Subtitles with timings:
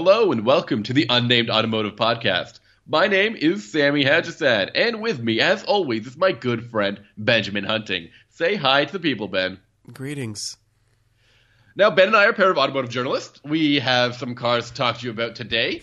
[0.00, 2.60] Hello and welcome to the Unnamed Automotive Podcast.
[2.86, 7.64] My name is Sammy Haj-Assaad, and with me, as always, is my good friend Benjamin
[7.64, 8.10] Hunting.
[8.28, 9.58] Say hi to the people, Ben.
[9.92, 10.56] Greetings.
[11.74, 13.40] Now, Ben and I are a pair of automotive journalists.
[13.42, 15.82] We have some cars to talk to you about today.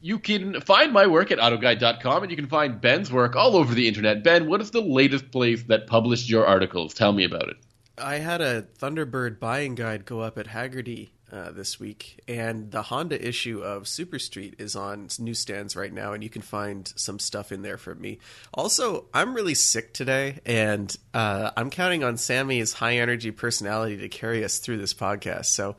[0.00, 3.74] You can find my work at autoguide.com, and you can find Ben's work all over
[3.74, 4.22] the internet.
[4.22, 6.94] Ben, what is the latest place that published your articles?
[6.94, 7.56] Tell me about it.
[8.00, 12.82] I had a Thunderbird buying guide go up at Hagerty uh, this week, and the
[12.82, 17.18] Honda issue of Super Street is on newsstands right now, and you can find some
[17.18, 18.18] stuff in there for me.
[18.54, 24.08] Also, I'm really sick today, and uh, I'm counting on Sammy's high energy personality to
[24.08, 25.46] carry us through this podcast.
[25.46, 25.76] So,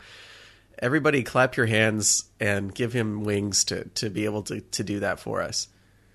[0.78, 5.00] everybody, clap your hands and give him wings to to be able to to do
[5.00, 5.68] that for us.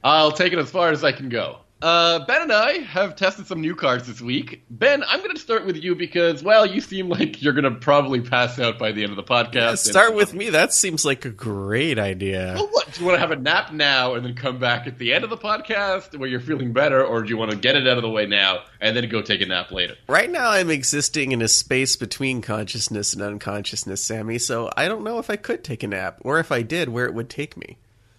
[0.05, 1.59] I'll take it as far as I can go.
[1.85, 4.65] Uh, ben and I have tested some new cards this week.
[4.71, 7.79] Ben, I'm going to start with you because, well, you seem like you're going to
[7.79, 9.53] probably pass out by the end of the podcast.
[9.53, 10.49] Yeah, start with me.
[10.49, 12.55] That seems like a great idea.
[12.55, 12.91] Well, what?
[12.91, 15.25] Do you want to have a nap now and then come back at the end
[15.25, 17.99] of the podcast where you're feeling better, or do you want to get it out
[17.99, 19.95] of the way now and then go take a nap later?
[20.09, 25.05] Right now, I'm existing in a space between consciousness and unconsciousness, Sammy, so I don't
[25.05, 27.59] know if I could take a nap, or if I did, where it would take
[27.59, 27.77] me.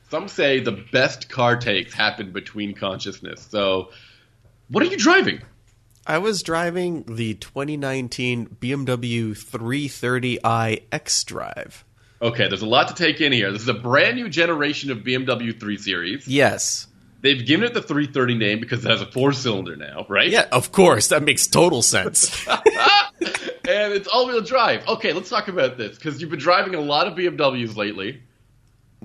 [0.10, 3.46] Some say the best car takes happen between consciousness.
[3.50, 3.90] So,
[4.70, 5.42] what are you driving?
[6.08, 11.84] I was driving the 2019 BMW 330i X Drive.
[12.22, 13.52] Okay, there's a lot to take in here.
[13.52, 16.28] This is a brand new generation of BMW 3 Series.
[16.28, 16.88] Yes.
[17.22, 20.30] They've given it the 330 name because it has a four cylinder now, right?
[20.30, 21.08] Yeah, of course.
[21.08, 22.48] That makes total sense.
[22.48, 24.88] and it's all wheel drive.
[24.88, 28.22] Okay, let's talk about this because you've been driving a lot of BMWs lately.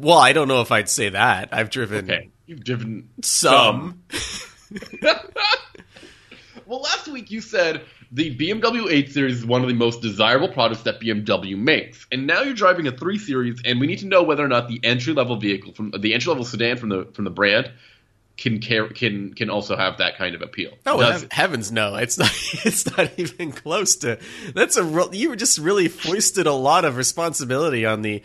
[0.00, 1.50] Well, I don't know if I'd say that.
[1.52, 2.10] I've driven.
[2.10, 4.02] Okay, you've driven some.
[6.66, 10.48] well, last week you said the BMW 8 Series is one of the most desirable
[10.48, 14.06] products that BMW makes, and now you're driving a 3 Series, and we need to
[14.06, 17.04] know whether or not the entry level vehicle from the entry level sedan from the
[17.12, 17.70] from the brand
[18.40, 20.72] can can can also have that kind of appeal.
[20.86, 21.96] Oh he- heavens, no!
[21.96, 22.30] It's not.
[22.64, 24.18] It's not even close to.
[24.54, 24.82] That's a.
[24.82, 28.22] Real, you just really foisted a lot of responsibility on the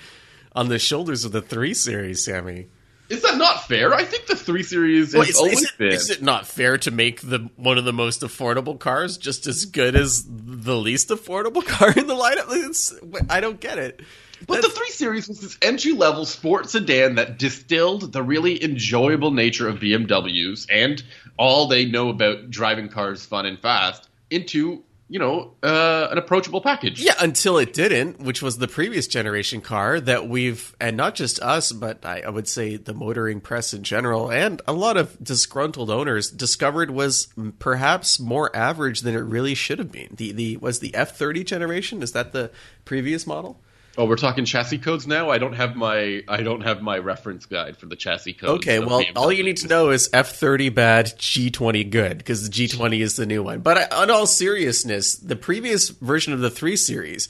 [0.56, 2.68] on the shoulders of the three series, Sammy.
[3.08, 3.94] Is that not fair?
[3.94, 5.94] I think the three series well, is, always is it.
[5.94, 9.66] Is it not fair to make the one of the most affordable cars just as
[9.66, 12.46] good as the least affordable car in the lineup?
[12.50, 12.96] It's,
[13.30, 14.02] I don't get it.
[14.48, 18.62] But That's, the 3 Series was this entry level sports sedan that distilled the really
[18.64, 21.02] enjoyable nature of BMWs and
[21.38, 26.62] all they know about driving cars fun and fast into you know, uh, an approachable
[26.62, 27.00] package.
[27.00, 31.40] Yeah, until it didn't, which was the previous generation car that we've, and not just
[31.42, 35.24] us, but I, I, would say the motoring press in general, and a lot of
[35.24, 37.28] disgruntled owners discovered was
[37.60, 40.16] perhaps more average than it really should have been.
[40.16, 42.02] The the was the F thirty generation.
[42.02, 42.50] Is that the
[42.84, 43.62] previous model?
[43.98, 45.30] Oh, we're talking chassis codes now.
[45.30, 48.60] I don't have my I don't have my reference guide for the chassis codes.
[48.60, 49.12] Okay, well, BMW.
[49.16, 52.68] all you need to know is F thirty bad, G twenty good, because the G
[52.68, 53.62] twenty is the new one.
[53.62, 57.30] But I, on all seriousness, the previous version of the three series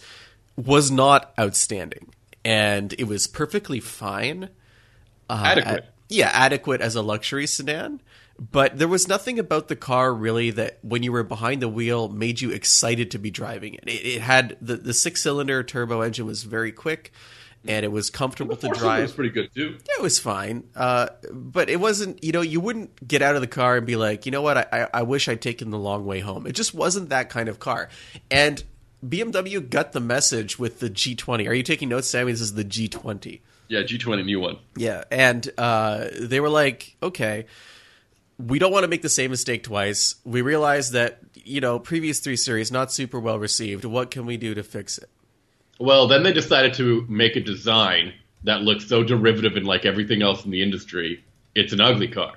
[0.55, 2.11] was not outstanding,
[2.43, 4.49] and it was perfectly fine.
[5.29, 8.01] Uh, adequate, at, yeah, adequate as a luxury sedan
[8.37, 12.09] but there was nothing about the car really that when you were behind the wheel
[12.09, 13.83] made you excited to be driving it.
[13.87, 17.11] It, it had the, the six cylinder turbo engine was very quick
[17.67, 18.99] and it was comfortable to drive.
[18.99, 19.77] It was pretty good too.
[19.87, 22.23] Yeah, it was fine, uh, but it wasn't.
[22.23, 24.57] You know, you wouldn't get out of the car and be like, you know what,
[24.57, 26.45] I, I wish I'd taken the long way home.
[26.45, 27.89] It just wasn't that kind of car,
[28.29, 28.63] and
[29.03, 31.47] BMW got the message with the G20.
[31.47, 32.31] Are you taking notes, Sammy?
[32.31, 33.41] This is the G20.
[33.67, 34.57] Yeah, G20 new one.
[34.75, 37.45] Yeah, and uh, they were like, okay
[38.37, 40.15] we don't want to make the same mistake twice.
[40.25, 43.85] We realize that, you know, previous three series not super well received.
[43.85, 45.09] What can we do to fix it?
[45.79, 48.13] Well, then they decided to make a design
[48.43, 51.23] that looks so derivative and like everything else in the industry.
[51.53, 52.33] It's an ugly car.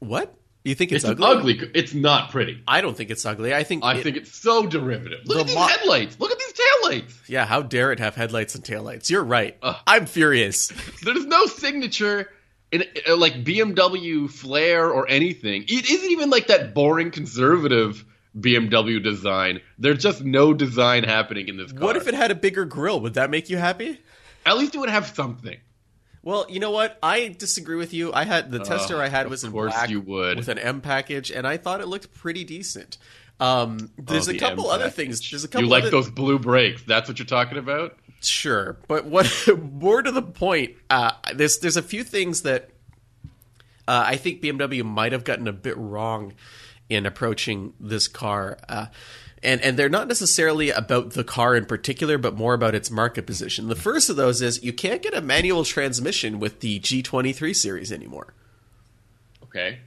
[0.00, 0.34] What?
[0.64, 1.54] You think it's, it's ugly?
[1.54, 1.70] ugly?
[1.74, 2.60] It's not pretty.
[2.66, 3.54] I don't think it's ugly.
[3.54, 5.20] I think I it, think it's so derivative.
[5.24, 6.18] Look at these mo- headlights.
[6.18, 7.28] Look at these taillights.
[7.28, 9.08] Yeah, how dare it have headlights and taillights?
[9.08, 9.56] You're right.
[9.62, 10.72] Uh, I'm furious.
[11.04, 12.30] There's no signature
[13.08, 15.64] like BMW flair or anything.
[15.68, 18.04] It isn't even like that boring conservative
[18.38, 19.60] BMW design.
[19.78, 21.80] There's just no design happening in this car.
[21.80, 23.00] What if it had a bigger grill?
[23.00, 24.00] Would that make you happy?
[24.44, 25.58] At least it would have something.
[26.22, 26.98] Well, you know what?
[27.02, 28.12] I disagree with you.
[28.12, 31.56] I had the tester I had was in black with an M package, and I
[31.56, 32.98] thought it looked pretty decent.
[33.38, 34.96] Um, there's oh, the a couple M other package.
[34.96, 35.30] things.
[35.30, 35.64] There's a couple.
[35.66, 35.90] You like other...
[35.92, 36.82] those blue brakes?
[36.82, 37.96] That's what you're talking about?
[38.28, 39.30] Sure, but what
[39.72, 40.76] more to the point?
[40.90, 42.70] Uh, there's there's a few things that
[43.88, 46.34] uh, I think BMW might have gotten a bit wrong
[46.88, 48.58] in approaching this car.
[48.68, 48.86] Uh,
[49.42, 53.26] and, and they're not necessarily about the car in particular, but more about its market
[53.26, 53.68] position.
[53.68, 57.92] The first of those is you can't get a manual transmission with the G23 series
[57.92, 58.34] anymore.
[59.44, 59.80] Okay.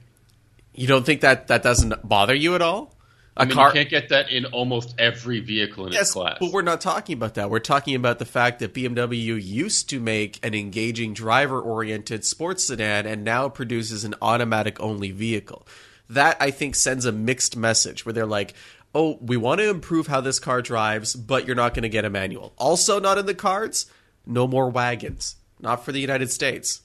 [0.74, 2.94] You don't think that that doesn't bother you at all?
[3.40, 6.36] I mean, car- you can't get that in almost every vehicle in yes, its class.
[6.40, 7.50] But we're not talking about that.
[7.50, 13.06] We're talking about the fact that BMW used to make an engaging driver-oriented sports sedan
[13.06, 15.66] and now produces an automatic-only vehicle.
[16.08, 18.54] That I think sends a mixed message where they're like,
[18.94, 22.04] oh, we want to improve how this car drives, but you're not going to get
[22.04, 22.52] a manual.
[22.58, 23.86] Also, not in the cards,
[24.26, 25.36] no more wagons.
[25.60, 26.82] Not for the United States.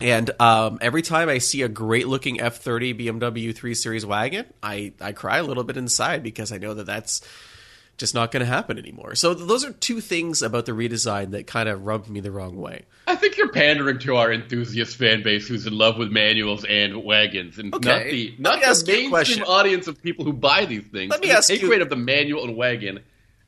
[0.00, 4.92] And um, every time I see a great looking F30 BMW 3 Series wagon, I,
[5.00, 7.20] I cry a little bit inside because I know that that's
[7.96, 9.14] just not going to happen anymore.
[9.14, 12.56] So those are two things about the redesign that kind of rubbed me the wrong
[12.56, 12.84] way.
[13.06, 17.04] I think you're pandering to our enthusiast fan base who's in love with manuals and
[17.04, 17.88] wagons, and okay.
[17.88, 21.10] not the not the mainstream audience of people who buy these things.
[21.10, 23.00] Let me the ask take you, rate of the manual and wagon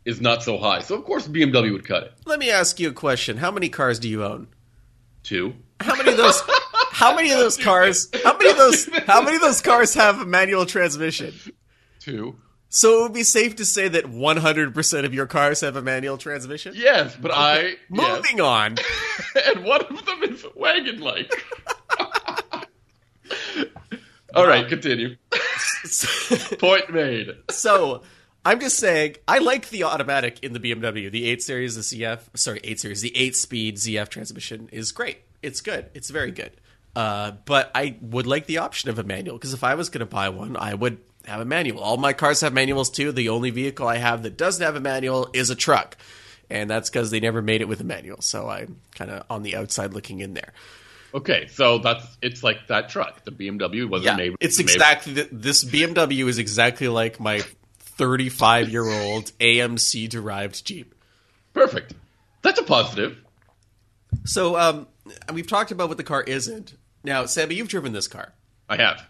[0.04, 0.80] is not so high.
[0.80, 2.12] So of course BMW would cut it.
[2.24, 4.46] Let me ask you a question: How many cars do you own?
[5.22, 5.54] Two.
[5.80, 6.42] How many of those?
[6.92, 8.08] how many of those cars?
[8.24, 8.88] How many of those?
[9.06, 11.34] How many of those cars have a manual transmission?
[12.00, 12.36] Two.
[12.68, 16.18] So it would be safe to say that 100% of your cars have a manual
[16.18, 16.74] transmission?
[16.76, 17.76] Yes, but I.
[17.88, 18.40] Moving yes.
[18.40, 18.76] on.
[19.46, 21.32] and one of them is wagon like.
[24.34, 25.16] All right, continue.
[26.58, 27.34] Point made.
[27.50, 28.02] So
[28.44, 31.10] I'm just saying, I like the automatic in the BMW.
[31.10, 35.18] The 8 Series, the ZF, sorry, 8 Series, the 8 speed ZF transmission is great.
[35.42, 35.90] It's good.
[35.94, 36.52] It's very good.
[36.94, 40.00] Uh, but I would like the option of a manual because if I was going
[40.00, 41.80] to buy one, I would have a manual.
[41.80, 43.12] All my cars have manuals too.
[43.12, 45.96] The only vehicle I have that doesn't have a manual is a truck.
[46.48, 48.22] And that's because they never made it with a manual.
[48.22, 50.52] So I'm kind of on the outside looking in there.
[51.12, 53.24] Okay, so that's it's like that truck.
[53.24, 54.36] The BMW wasn't yeah, made.
[54.40, 55.28] It's exactly made.
[55.32, 57.40] this BMW is exactly like my
[57.78, 60.94] 35 year old AMC derived Jeep.
[61.52, 61.94] Perfect.
[62.42, 63.18] That's a positive.
[64.24, 64.86] So um,
[65.32, 66.74] we've talked about what the car isn't.
[67.04, 68.32] Now, Sammy, you've driven this car.
[68.68, 69.06] I have.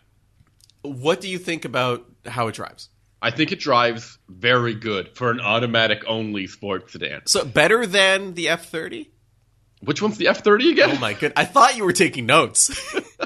[0.82, 2.90] What do you think about how it drives?
[3.22, 7.22] I think it drives very good for an automatic only sports sedan.
[7.26, 9.10] So better than the F thirty.
[9.80, 10.90] Which one's the F thirty again?
[10.92, 11.32] Oh my good!
[11.34, 12.70] I thought you were taking notes.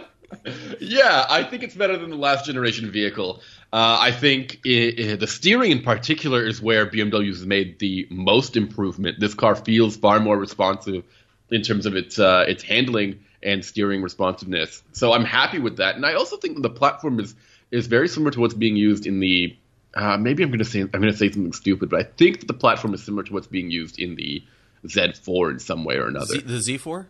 [0.81, 3.41] yeah, I think it's better than the last generation vehicle.
[3.73, 8.07] Uh, I think it, it, the steering in particular is where BMW has made the
[8.11, 9.21] most improvement.
[9.21, 11.05] This car feels far more responsive
[11.51, 14.83] in terms of its uh, its handling and steering responsiveness.
[14.93, 17.35] So I'm happy with that, and I also think the platform is
[17.71, 19.57] is very similar to what's being used in the.
[19.93, 22.41] Uh, maybe I'm going to say I'm going to say something stupid, but I think
[22.41, 24.45] that the platform is similar to what's being used in the
[24.87, 26.27] Z4 in some way or another.
[26.27, 27.07] Z, the Z4.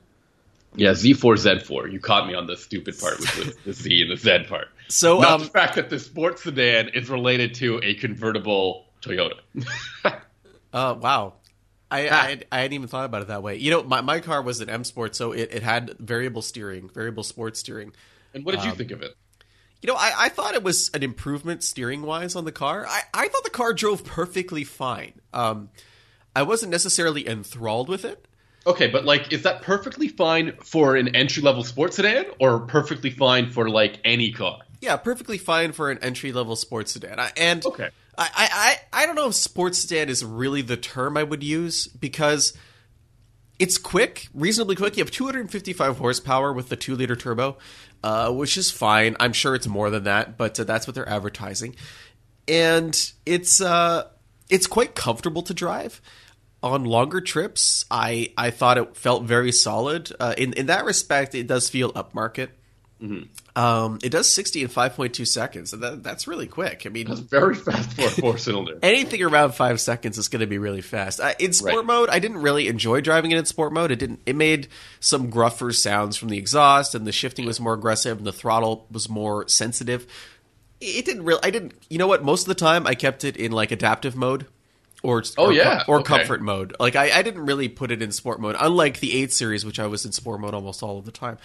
[0.76, 1.92] Yeah, Z4, Z4.
[1.92, 4.68] You caught me on the stupid part with the, the Z and the Z part.
[4.88, 9.40] So, not um, the fact that the sports sedan is related to a convertible Toyota.
[10.72, 11.34] uh, wow.
[11.90, 12.14] I, ah.
[12.14, 13.56] I, I, hadn't even thought about it that way.
[13.56, 16.88] You know, my, my car was an M Sport, so it, it had variable steering,
[16.88, 17.92] variable sports steering.
[18.32, 19.16] And what did you um, think of it?
[19.82, 22.86] You know, I, I thought it was an improvement steering wise on the car.
[22.86, 25.14] I, I thought the car drove perfectly fine.
[25.32, 25.70] Um,
[26.36, 28.26] I wasn't necessarily enthralled with it.
[28.66, 33.10] Okay, but like, is that perfectly fine for an entry level sports sedan, or perfectly
[33.10, 34.58] fine for like any car?
[34.82, 37.18] Yeah, perfectly fine for an entry level sports sedan.
[37.36, 37.88] And okay.
[38.18, 41.86] I, I, I don't know if sports sedan is really the term I would use
[41.86, 42.56] because
[43.58, 44.96] it's quick, reasonably quick.
[44.96, 47.58] You have 255 horsepower with the two liter turbo,
[48.02, 49.16] uh, which is fine.
[49.20, 51.76] I'm sure it's more than that, but uh, that's what they're advertising.
[52.48, 54.08] And it's uh,
[54.48, 56.00] it's quite comfortable to drive
[56.62, 57.84] on longer trips.
[57.90, 60.10] I I thought it felt very solid.
[60.18, 62.48] Uh, in in that respect, it does feel upmarket.
[63.02, 63.58] Mm-hmm.
[63.60, 65.70] Um, it does 60 in 5.2 seconds.
[65.70, 66.82] That, that's really quick.
[66.84, 68.78] I mean, that's very fast for a four cylinder.
[68.82, 71.18] anything around five seconds is going to be really fast.
[71.18, 71.84] Uh, in sport right.
[71.84, 73.90] mode, I didn't really enjoy driving it in sport mode.
[73.90, 74.20] It didn't.
[74.26, 74.68] It made
[75.00, 78.86] some gruffer sounds from the exhaust, and the shifting was more aggressive, and the throttle
[78.90, 80.06] was more sensitive.
[80.80, 81.40] It didn't really.
[81.42, 81.72] I didn't.
[81.88, 82.22] You know what?
[82.22, 84.46] Most of the time, I kept it in like adaptive mode
[85.02, 86.18] or oh or, yeah or okay.
[86.18, 86.74] comfort mode.
[86.78, 89.80] Like I, I didn't really put it in sport mode, unlike the eight series, which
[89.80, 91.38] I was in sport mode almost all of the time.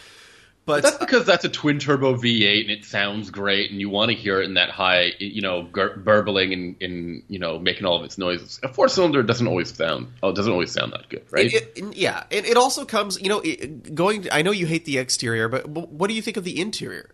[0.66, 4.10] But, that's because that's a twin turbo V8 and it sounds great and you want
[4.10, 7.86] to hear it in that high, you know, gur- burbling and, and, you know making
[7.86, 8.60] all of its noises.
[8.64, 11.54] A four cylinder doesn't always sound oh, doesn't always sound that good, right?
[11.54, 14.28] It, it, yeah, and it also comes, you know, it, going.
[14.32, 17.12] I know you hate the exterior, but what do you think of the interior?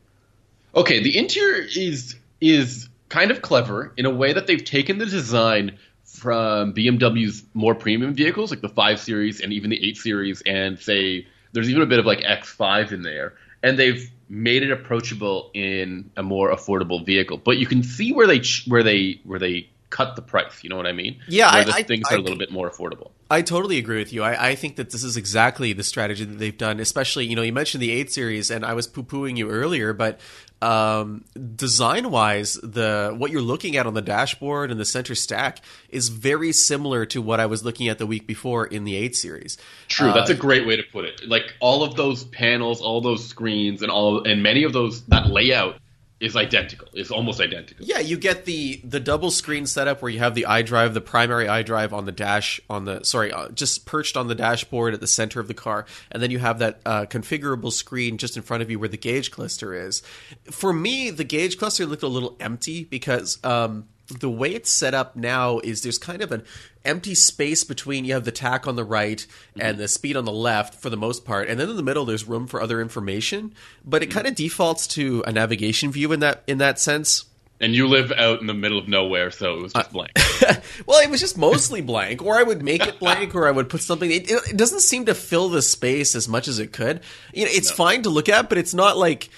[0.74, 5.06] Okay, the interior is is kind of clever in a way that they've taken the
[5.06, 10.42] design from BMW's more premium vehicles, like the five series and even the eight series,
[10.46, 14.72] and say there's even a bit of like X5 in there, and they've made it
[14.72, 17.38] approachable in a more affordable vehicle.
[17.38, 20.64] But you can see where they where they where they cut the price.
[20.64, 21.20] You know what I mean?
[21.28, 23.12] Yeah, where the I- things I- are a little bit more affordable.
[23.30, 24.24] I totally agree with you.
[24.24, 26.82] I, I think that this is exactly the strategy that they've done.
[26.82, 29.94] Especially, you know, you mentioned the eight series, and I was poo pooing you earlier,
[29.94, 30.20] but
[30.62, 31.24] um,
[31.56, 36.10] design wise, the what you're looking at on the dashboard and the center stack is
[36.10, 39.58] very similar to what I was looking at the week before in the eight series.
[39.88, 41.28] True, that's Uh, a great way to put it.
[41.28, 45.28] Like all of those panels, all those screens, and all and many of those that
[45.28, 45.78] layout
[46.22, 46.88] is identical.
[46.94, 47.84] It's almost identical.
[47.84, 51.48] Yeah, you get the the double screen setup where you have the iDrive, the primary
[51.48, 55.08] iDrive on the dash on the sorry, uh, just perched on the dashboard at the
[55.08, 58.62] center of the car, and then you have that uh, configurable screen just in front
[58.62, 60.04] of you where the gauge cluster is.
[60.52, 63.88] For me, the gauge cluster looked a little empty because um,
[64.20, 66.44] the way it's set up now is there's kind of an
[66.84, 69.26] empty space between you have the tach on the right
[69.60, 72.06] and the speed on the left for the most part and then in the middle
[72.06, 73.54] there's room for other information
[73.86, 77.26] but it kind of defaults to a navigation view in that in that sense
[77.60, 80.12] And you live out in the middle of nowhere, so it was Uh, just blank.
[80.88, 83.70] well, it was just mostly blank, or I would make it blank, or I would
[83.70, 84.10] put something.
[84.10, 87.02] It, it doesn't seem to fill the space as much as it could.
[87.36, 89.30] You know, it's fine to look at, but it's not like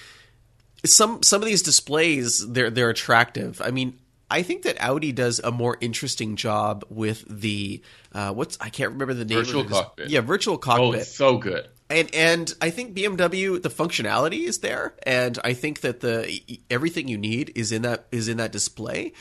[0.86, 2.40] some some of these displays.
[2.48, 3.60] They're they're attractive.
[3.62, 3.98] I mean,
[4.30, 8.92] I think that Audi does a more interesting job with the uh, what's I can't
[8.92, 9.38] remember the name.
[9.38, 10.10] Virtual of cockpit.
[10.10, 11.00] Yeah, virtual oh, cockpit.
[11.02, 11.68] it's so good.
[11.90, 16.40] and and I think BMW the functionality is there, and I think that the
[16.70, 19.12] everything you need is in that is in that display.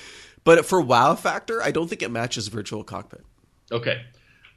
[0.44, 3.24] But for wow factor, I don't think it matches virtual cockpit.
[3.72, 4.02] Okay.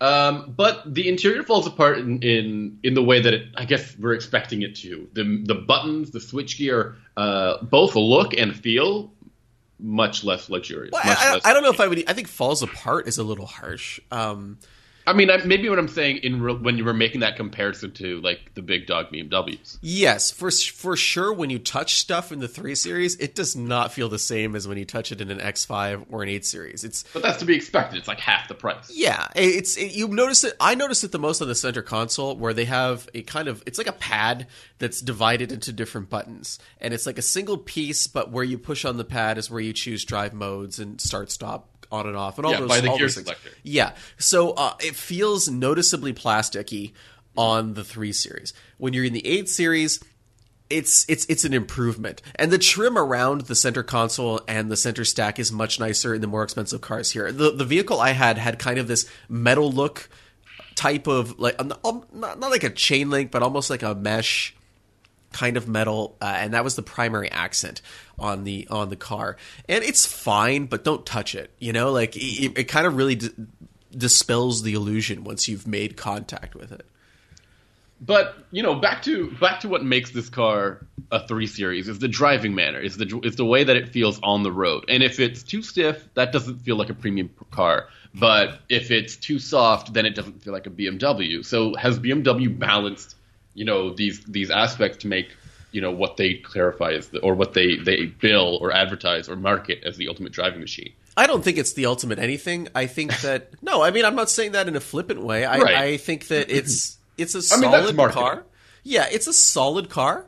[0.00, 3.96] Um, but the interior falls apart in, in in the way that it, I guess
[3.98, 5.08] we're expecting it to.
[5.14, 9.12] The the buttons, the switchgear, uh, both look and feel
[9.78, 10.92] much less luxurious.
[10.92, 12.04] Well, much I, less- I, I don't know if I would.
[12.08, 14.00] I think falls apart is a little harsh.
[14.10, 14.58] Um,
[15.06, 18.20] I mean, I, maybe what I'm saying in when you were making that comparison to
[18.22, 19.78] like the big dog BMWs.
[19.80, 21.32] yes, for for sure.
[21.32, 24.66] When you touch stuff in the three series, it does not feel the same as
[24.66, 26.82] when you touch it in an X five or an eight series.
[26.82, 27.98] It's But that's to be expected.
[27.98, 28.90] It's like half the price.
[28.92, 30.54] Yeah, it's it, you notice it.
[30.58, 33.62] I noticed it the most on the center console, where they have a kind of
[33.64, 34.48] it's like a pad
[34.78, 38.84] that's divided into different buttons, and it's like a single piece, but where you push
[38.84, 42.38] on the pad is where you choose drive modes and start stop on and off
[42.38, 43.50] and all Yeah, those by the gear selector.
[43.62, 46.92] Yeah, so uh, it feels noticeably plasticky
[47.36, 48.52] on the three series.
[48.78, 50.00] When you're in the eight series,
[50.68, 55.04] it's it's it's an improvement and the trim around the center console and the center
[55.04, 58.36] stack is much nicer in the more expensive cars here the the vehicle i had
[58.36, 60.08] had kind of this metal look
[60.74, 61.68] type of like um,
[62.12, 64.56] not, not like a chain link but almost like a mesh
[65.32, 67.82] kind of metal uh, and that was the primary accent
[68.18, 69.36] on the on the car
[69.68, 73.16] and it's fine but don't touch it you know like it, it kind of really
[73.16, 73.30] d-
[73.96, 76.86] dispels the illusion once you've made contact with it
[78.00, 81.98] But you know, back to back to what makes this car a three series is
[81.98, 82.78] the driving manner.
[82.78, 84.84] Is the is the way that it feels on the road.
[84.88, 87.88] And if it's too stiff, that doesn't feel like a premium car.
[88.14, 91.42] But if it's too soft, then it doesn't feel like a BMW.
[91.44, 93.16] So has BMW balanced,
[93.56, 95.30] you know, these these aspects to make
[95.72, 99.34] you know what they clarify as the, or what they they bill or advertise or
[99.34, 100.92] market as the ultimate driving machine.
[101.16, 102.68] I don't think it's the ultimate anything.
[102.74, 105.44] I think that no, I mean I'm not saying that in a flippant way.
[105.44, 105.74] I, Right.
[105.74, 108.44] I think that it's it's a I mean, solid car.
[108.84, 110.26] Yeah, it's a solid car.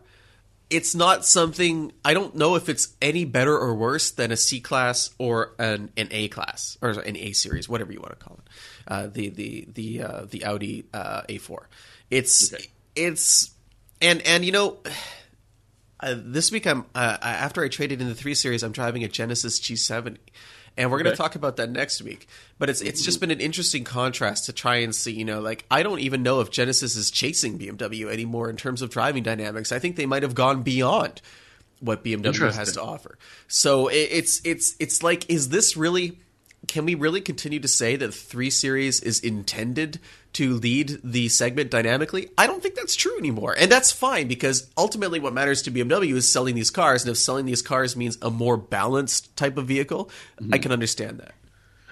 [0.70, 4.60] It's not something I don't know if it's any better or worse than a C
[4.60, 8.38] class or an, an A class or an A series, whatever you want to call
[8.44, 8.52] it.
[8.86, 11.58] Uh, the the the uh, the Audi uh, A4.
[12.10, 12.66] It's Okay.
[12.98, 13.50] It's
[14.00, 14.78] and and you know
[16.00, 19.08] uh, this week I'm uh, after I traded in the three series, I'm driving a
[19.08, 20.18] Genesis G70,
[20.76, 21.16] and we're going to Okay.
[21.16, 22.28] talk about that next week.
[22.58, 25.12] But it's it's just been an interesting contrast to try and see.
[25.12, 28.82] You know, like I don't even know if Genesis is chasing BMW anymore in terms
[28.82, 29.72] of driving dynamics.
[29.72, 31.20] I think they might have gone beyond
[31.80, 33.18] what BMW has to offer.
[33.46, 36.18] So it, it's it's it's like, is this really?
[36.66, 40.00] Can we really continue to say that three series is intended
[40.34, 42.28] to lead the segment dynamically?
[42.36, 46.14] I don't think that's true anymore, and that's fine because ultimately, what matters to BMW
[46.14, 49.66] is selling these cars, and if selling these cars means a more balanced type of
[49.66, 50.10] vehicle,
[50.52, 51.32] I can understand that.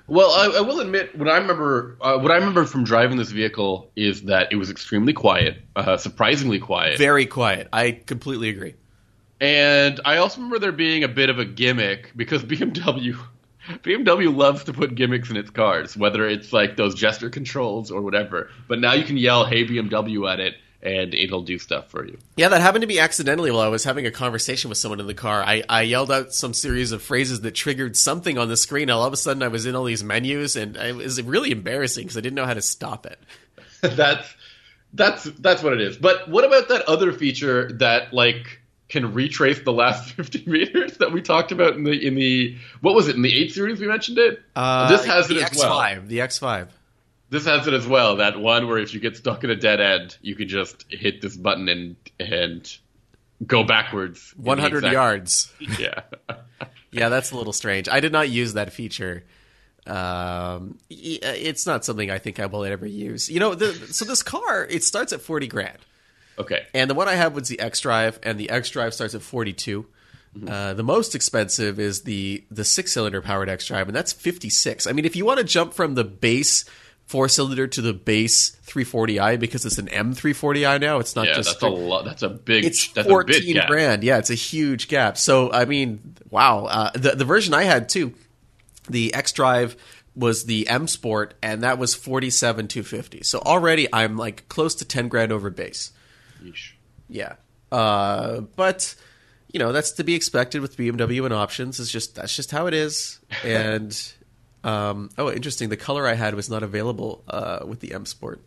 [0.08, 3.32] Well, I, I will admit, what I remember, uh, what I remember from driving this
[3.32, 7.68] vehicle is that it was extremely quiet, uh, surprisingly quiet, Very quiet.
[7.72, 8.74] I completely agree.
[9.40, 13.18] and I also remember there being a bit of a gimmick because BMW,
[13.82, 18.02] BMW loves to put gimmicks in its cars, whether it's like those gesture controls or
[18.02, 18.50] whatever.
[18.68, 22.18] But now you can yell "Hey BMW" at it, and it'll do stuff for you.
[22.36, 25.06] Yeah, that happened to me accidentally while I was having a conversation with someone in
[25.06, 25.42] the car.
[25.42, 28.88] I, I yelled out some series of phrases that triggered something on the screen.
[28.90, 32.04] All of a sudden, I was in all these menus, and it was really embarrassing
[32.04, 33.18] because I didn't know how to stop it.
[33.80, 34.26] that's
[34.92, 35.96] that's that's what it is.
[35.96, 41.12] But what about that other feature that like can retrace the last 50 meters that
[41.12, 43.86] we talked about in the in the what was it in the eight series we
[43.86, 44.42] mentioned it.
[44.54, 46.02] Uh, this has it as X5, well.
[46.06, 46.68] The X5.
[47.28, 48.16] This has it as well.
[48.16, 51.20] That one where if you get stuck in a dead end, you can just hit
[51.20, 52.76] this button and and
[53.44, 54.32] go backwards.
[54.36, 55.52] 100 exact- yards.
[55.78, 56.02] Yeah.
[56.92, 57.90] Yeah, that's a little strange.
[57.90, 59.24] I did not use that feature.
[59.86, 63.28] Um, it's not something I think I will ever use.
[63.28, 65.78] You know, the, so this car it starts at 40 grand.
[66.38, 66.66] Okay.
[66.74, 69.22] And the one I have was the X Drive, and the X Drive starts at
[69.22, 69.54] forty
[70.46, 74.50] Uh, the most expensive is the the six cylinder powered X Drive, and that's fifty
[74.50, 74.86] six.
[74.86, 76.64] I mean, if you want to jump from the base
[77.06, 81.50] four cylinder to the base 340i because it's an M340i now, it's not Yeah, just
[81.50, 82.04] that's a lot.
[82.04, 82.64] That's a big.
[82.64, 83.68] it's that's a big fourteen gap.
[83.68, 84.02] grand.
[84.04, 85.16] Yeah, it's a huge gap.
[85.16, 86.64] So I mean, wow.
[86.66, 88.12] Uh, the the version I had too,
[88.90, 89.76] the X Drive
[90.14, 93.22] was the M Sport, and that was forty seven two fifty.
[93.22, 95.92] So already I'm like close to ten grand over base.
[96.42, 96.72] Yeesh.
[97.08, 97.34] Yeah.
[97.70, 98.94] Uh, but
[99.52, 101.80] you know that's to be expected with BMW and options.
[101.80, 103.20] It's just that's just how it is.
[103.44, 104.12] And
[104.64, 105.68] um, oh, interesting.
[105.68, 108.42] The color I had was not available uh, with the M Sport.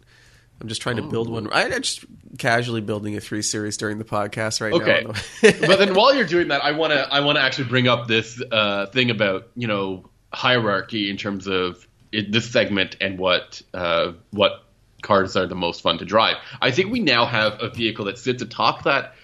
[0.62, 1.52] I'm just trying to build one.
[1.54, 2.04] I, I'm just
[2.38, 5.14] casually building a three series during the podcast right Okay, now.
[5.68, 8.08] but then while you're doing that, I want to I want to actually bring up
[8.08, 13.62] this uh, thing about you know hierarchy in terms of it, this segment and what
[13.74, 14.66] uh, what
[15.02, 16.38] cars are the most fun to drive.
[16.62, 19.16] I think we now have a vehicle that sits atop that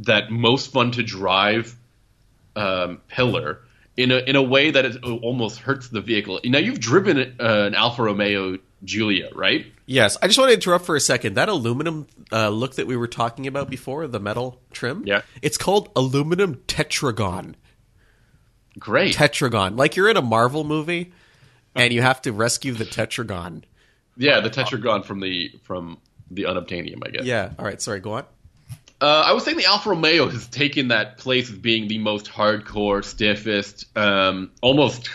[0.00, 1.76] that most fun to drive
[2.56, 3.60] um, pillar
[3.96, 6.40] in a in a way that it almost hurts the vehicle.
[6.44, 9.66] Now you've driven uh, an Alfa Romeo Giulia, right?
[9.86, 11.34] yes, I just want to interrupt for a second.
[11.34, 15.04] That aluminum uh, look that we were talking about before, the metal trim.
[15.06, 15.22] Yeah.
[15.42, 17.56] it's called aluminum tetragon.
[18.78, 19.14] Great.
[19.14, 21.12] Tetragon, like you're in a Marvel movie,
[21.74, 23.64] and you have to rescue the tetragon.
[24.16, 25.98] Yeah, the Tetragon from the from
[26.30, 27.24] the unobtainium, I guess.
[27.24, 27.50] Yeah.
[27.58, 27.80] All right.
[27.80, 28.00] Sorry.
[28.00, 28.24] Go on.
[29.00, 32.26] Uh, I was saying the Alfa Romeo has taken that place as being the most
[32.26, 35.10] hardcore, stiffest, um, almost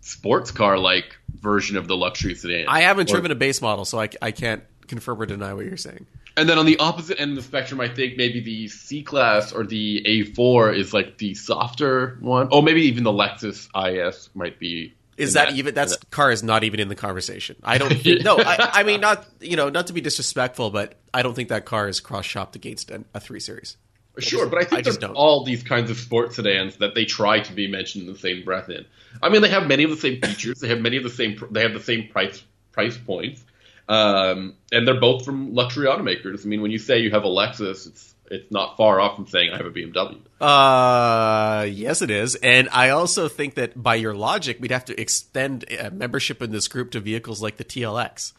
[0.00, 2.66] sports car like version of the luxury sedan.
[2.68, 5.66] I haven't Or- driven a base model, so I, I can't confirm or deny what
[5.66, 6.06] you're saying.
[6.38, 9.52] And then on the opposite end of the spectrum, I think maybe the C class
[9.52, 12.48] or the A4 is like the softer one.
[12.50, 14.94] Oh, maybe even the Lexus IS might be.
[15.16, 17.56] Is in that, even that car is not even in the conversation?
[17.62, 18.04] I don't.
[18.24, 21.48] No, I, I mean not you know not to be disrespectful, but I don't think
[21.48, 23.76] that car is cross shopped against a three series.
[24.18, 25.14] Sure, just- but I think I there's don't.
[25.14, 28.44] all these kinds of sports sedans that they try to be mentioned in the same
[28.44, 28.68] breath.
[28.70, 28.84] In,
[29.22, 30.60] I mean, they have many of the same features.
[30.60, 31.38] They have many of the same.
[31.50, 33.44] They have the same price price points,
[33.88, 36.44] um, and they're both from luxury automakers.
[36.44, 39.26] I mean, when you say you have a Lexus, it's it's not far off from
[39.26, 40.20] saying I have a BMW.
[40.40, 45.00] Uh, yes, it is, and I also think that by your logic, we'd have to
[45.00, 48.32] extend membership in this group to vehicles like the TLX.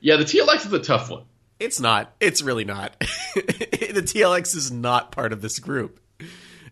[0.00, 1.24] Yeah, the TLX is a tough one.
[1.58, 2.14] It's not.
[2.20, 2.98] It's really not.
[3.34, 6.00] the TLX is not part of this group.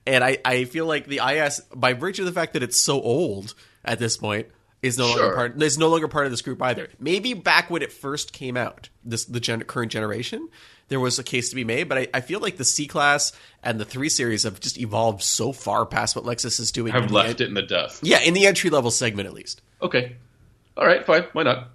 [0.06, 3.00] And I, I feel like the IS, by virtue of the fact that it's so
[3.00, 4.48] old at this point,
[4.82, 5.62] is no longer part.
[5.62, 6.88] Is no longer part of this group either.
[6.98, 10.48] Maybe back when it first came out, this the gen, current generation,
[10.88, 11.88] there was a case to be made.
[11.88, 15.22] But I, I feel like the C class and the three series have just evolved
[15.22, 16.92] so far past what Lexus is doing.
[16.92, 18.04] Have left it in the dust.
[18.04, 19.62] Yeah, in the entry level segment at least.
[19.82, 20.16] Okay,
[20.76, 21.68] all right, fine, why not?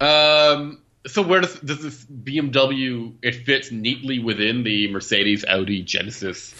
[0.00, 3.14] Um, so where does does this BMW?
[3.22, 6.54] It fits neatly within the Mercedes, Audi, Genesis.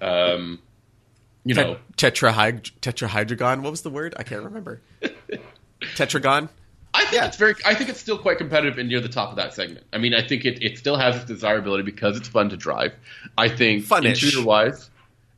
[0.00, 0.60] Um,
[1.46, 3.62] you know, Tetrahyd- tetrahydrogon.
[3.62, 4.14] What was the word?
[4.18, 4.80] I can't remember.
[5.94, 6.48] Tetragon.
[6.92, 7.54] I think it's very.
[7.64, 9.86] I think it's still quite competitive and near the top of that segment.
[9.92, 12.92] I mean, I think it, it still has its desirability because it's fun to drive.
[13.36, 14.22] I think Fun-ish.
[14.24, 14.90] interior wise,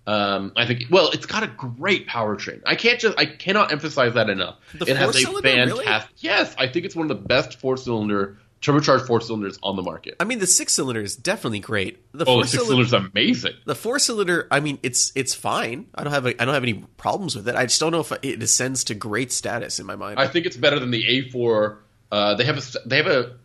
[0.07, 2.62] um, I think well, it's got a great powertrain.
[2.64, 4.57] I can't just I cannot emphasize that enough.
[4.75, 5.85] The it has a four-cylinder, really?
[5.85, 6.14] fantastic.
[6.18, 9.83] Yes, I think it's one of the best four cylinder turbocharged four cylinders on the
[9.83, 10.16] market.
[10.21, 12.01] I mean, the six cylinder is definitely great.
[12.12, 13.55] The oh, four the six cylinder, is amazing.
[13.64, 14.49] the four cylinder.
[14.51, 15.87] I mean, it's it's fine.
[15.94, 17.55] I don't have a, I don't have any problems with it.
[17.55, 20.18] I just don't know if it ascends to great status in my mind.
[20.18, 21.77] I think it's better than the A4.
[22.11, 23.37] Uh, they have a they have a,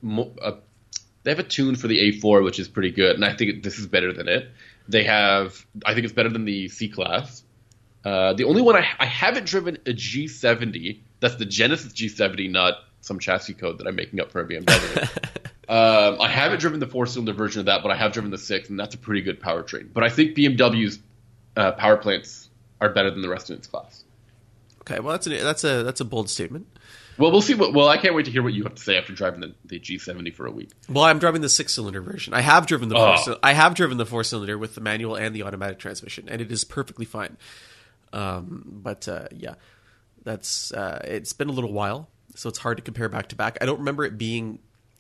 [0.42, 0.54] a
[1.24, 3.78] they have a tune for the A4 which is pretty good, and I think this
[3.78, 4.50] is better than it.
[4.88, 7.44] They have I think it's better than the C class.
[8.04, 11.00] Uh, the only one I, I haven't driven a G70.
[11.22, 15.04] That's the Genesis G70, not some chassis code that I'm making up for a BMW.
[15.70, 18.38] um, I haven't driven the four cylinder version of that, but I have driven the
[18.38, 19.92] six, and that's a pretty good powertrain.
[19.94, 21.00] But I think BMW's
[21.56, 22.50] uh, power plants
[22.82, 24.04] are better than the rest of its class.
[24.82, 26.66] okay, well that's a that's a that's a bold statement.
[27.18, 27.54] Well, we'll see.
[27.54, 29.54] What, well, I can't wait to hear what you have to say after driving the,
[29.66, 30.72] the G70 for a week.
[30.90, 32.34] Well, I'm driving the six cylinder version.
[32.34, 33.16] I have driven the Oh.
[33.18, 36.42] four, I have driven the four cylinder with the manual and the automatic transmission, and
[36.42, 37.38] it is perfectly fine.
[38.14, 39.56] Um, but uh, yeah,
[40.24, 43.58] that's uh, it's been a little while, so it's hard to compare back to back.
[43.62, 44.60] I don't remember it being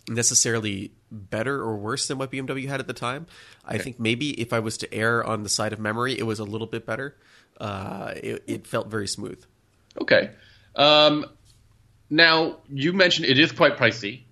[0.09, 3.25] necessarily better or worse than what BMW had at the time.
[3.65, 6.39] I think maybe if I was to err on the side of memory, it was
[6.39, 7.15] a little bit better.
[7.59, 9.41] Uh, it, it felt very smooth.
[10.01, 10.31] Okay.
[10.75, 11.25] Um,
[12.09, 14.23] now you mentioned it is quite pricey.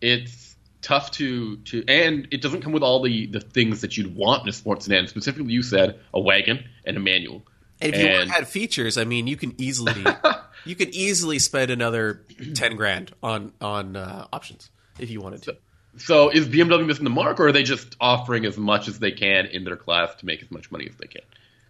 [0.00, 4.14] It's tough to to, and it doesn't come with all the the things that you'd
[4.14, 5.08] want in a sports sedan.
[5.08, 7.42] Specifically, you said a wagon and a manual.
[7.80, 10.04] And if you And- had features, I mean, you can easily
[10.66, 12.24] you could easily spend another
[12.54, 15.56] ten grand on on uh, options if you wanted to.
[15.98, 19.12] So is BMW missing the mark, or are they just offering as much as they
[19.12, 21.22] can in their class to make as much money as they can?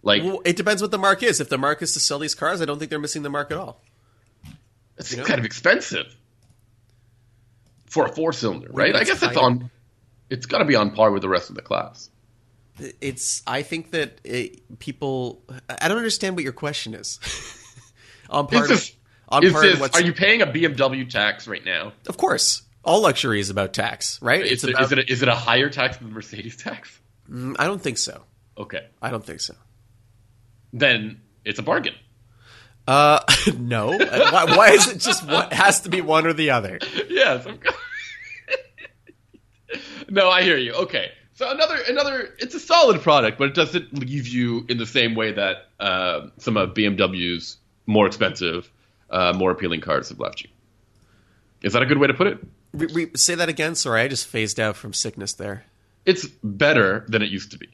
[0.03, 1.39] Like Well, it depends what the mark is.
[1.39, 3.51] If the mark is to sell these cars, I don't think they're missing the mark
[3.51, 3.81] at all.
[4.97, 5.23] it's you know?
[5.23, 6.15] kind of expensive
[7.85, 8.95] for a four cylinder, right?
[8.95, 9.37] I guess higher.
[9.37, 9.71] on.
[10.29, 12.09] It's got to be on par with the rest of the class.
[13.01, 13.41] It's.
[13.47, 15.41] I think that it, people.
[15.69, 17.19] I don't understand what your question is.
[18.29, 18.95] on Is part this, of,
[19.29, 21.93] on is part this of what's are you paying a BMW tax right now?
[22.07, 24.45] of course all luxury is about tax, right?
[24.45, 24.83] Is It's it, about.
[24.83, 26.97] is it a, is it a higher tax than the Mercedes tax?
[27.29, 28.23] Mm, I don't think so.
[28.57, 29.53] Okay, I don't think so.
[30.71, 31.93] then it's a bargain.
[32.87, 33.19] Uh,
[33.57, 33.87] no.
[33.97, 36.79] why, why is it just what has to be one or the other?
[37.09, 37.45] yes.
[40.09, 40.71] No, I hear you.
[40.73, 41.11] Okay.
[41.33, 45.13] So another another it's a solid product, but it doesn't leave you in the same
[45.15, 48.69] way that uh, some of BMW's more expensive,
[49.09, 50.49] uh, more appealing cars have left you.
[51.63, 52.39] Is that a good way to put it?
[52.73, 53.73] Re- re- say that again.
[53.73, 55.65] Sorry, I just phased out from sickness there.
[56.05, 57.69] It's better than it used to be.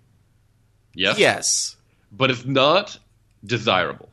[0.96, 1.20] Yes.
[1.20, 1.76] Yes.
[2.12, 2.98] But it's not
[3.44, 4.10] desirable.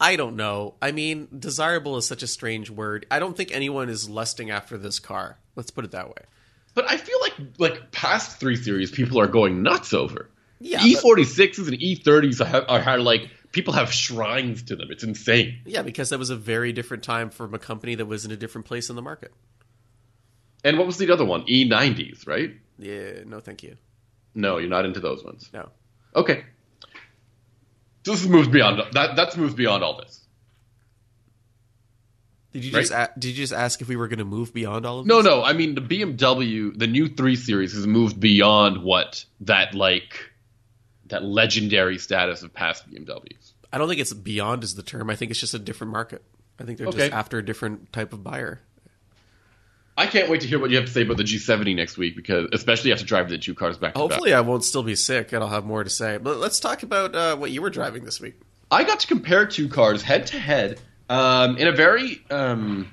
[0.00, 0.74] I don't know.
[0.82, 3.06] I mean, desirable is such a strange word.
[3.10, 5.38] I don't think anyone is lusting after this car.
[5.56, 6.22] Let's put it that way.
[6.74, 10.28] But I feel like like past three series, people are going nuts over.
[10.60, 14.88] Yeah, E46s and E30s are, are, are like people have shrines to them.
[14.90, 15.60] It's insane.
[15.64, 18.36] Yeah, because that was a very different time from a company that was in a
[18.36, 19.32] different place in the market.
[20.62, 21.42] And what was the other one?
[21.46, 22.50] E90s, right?
[22.78, 23.76] Yeah, no, thank you.
[24.34, 25.48] No, you're not into those ones.
[25.54, 25.70] No.
[26.14, 26.44] Okay.
[28.04, 29.16] So this moves beyond that.
[29.16, 30.20] That's moved beyond all this.
[32.52, 32.80] Did you Right.
[32.82, 35.06] just a- did you just ask if we were going to move beyond all of
[35.06, 35.08] this?
[35.08, 35.26] No, this?
[35.30, 35.42] no.
[35.42, 40.30] I mean the BMW, the new three series has moved beyond what that like
[41.08, 43.52] that legendary status of past BMWs.
[43.72, 45.10] I don't think it's beyond is the term.
[45.10, 46.22] I think it's just a different market.
[46.58, 46.98] I think they're Okay.
[46.98, 48.60] just after a different type of buyer.
[49.96, 52.16] I can't wait to hear what you have to say about the G70 next week
[52.16, 54.10] because especially after driving the two cars back to back.
[54.10, 56.18] Hopefully, I won't still be sick and I'll have more to say.
[56.18, 58.34] But let's talk about uh, what you were driving this week.
[58.70, 62.88] I got to compare two cars head to head um, in a very um,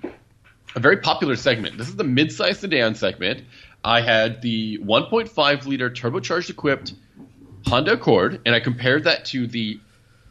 [0.75, 1.77] a very popular segment.
[1.77, 3.45] This is the mid-size sedan segment.
[3.83, 6.93] I had the 1.5 liter turbocharged equipped
[7.67, 9.79] Honda Accord, and I compared that to the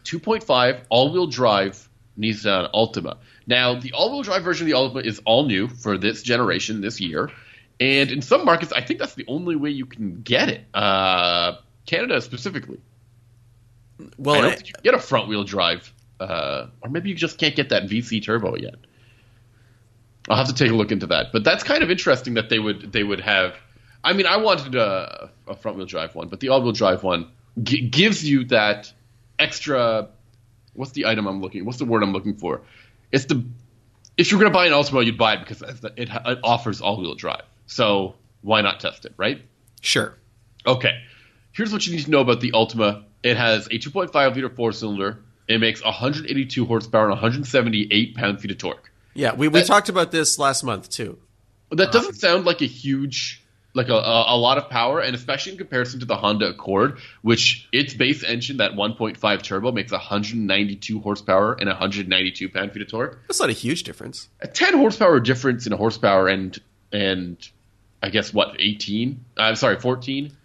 [0.04, 1.88] 2.5 all-wheel drive
[2.18, 3.18] Nissan Altima.
[3.46, 7.00] Now, the all-wheel drive version of the Altima is all new for this generation this
[7.00, 7.30] year,
[7.78, 10.64] and in some markets, I think that's the only way you can get it.
[10.74, 12.78] Uh, Canada specifically.
[14.00, 17.14] I Well, don't think you can get a front wheel drive, uh, or maybe you
[17.14, 18.74] just can't get that VC turbo yet.
[20.28, 21.32] I'll have to take a look into that.
[21.32, 23.54] But that's kind of interesting that they would they would have.
[24.02, 27.02] I mean, I wanted a, a front wheel drive one, but the all wheel drive
[27.02, 27.30] one
[27.62, 28.92] g- gives you that
[29.38, 30.08] extra.
[30.74, 31.64] What's the item I'm looking?
[31.64, 32.62] What's the word I'm looking for?
[33.12, 33.44] It's the
[34.16, 37.00] if you're going to buy an Altima, you'd buy it because it, it, offers all
[37.00, 37.42] wheel drive.
[37.66, 39.42] So why not test it, right?
[39.80, 40.14] sure.
[40.66, 41.00] Okay.
[41.52, 43.04] Here's what you need to know about the Altima.
[43.22, 45.22] It has a 2.5 liter four cylinder.
[45.48, 48.92] It makes 182 horsepower and 178 pound feet of torque.
[49.14, 51.18] Yeah, we, we That- talked about this last month too.
[51.70, 53.39] That doesn't um, sound like a huge,
[53.74, 56.98] like a, a, a lot of power, and especially in comparison to the Honda Accord,
[57.22, 62.88] which its base engine, that 1.5 turbo, makes 192 horsepower and 192 pound feet of
[62.88, 63.20] torque.
[63.28, 64.28] That's not a huge difference.
[64.40, 66.58] A 10 horsepower difference in a horsepower and
[66.92, 67.48] and
[68.02, 69.24] I guess what 18?
[69.36, 70.36] I'm sorry, 14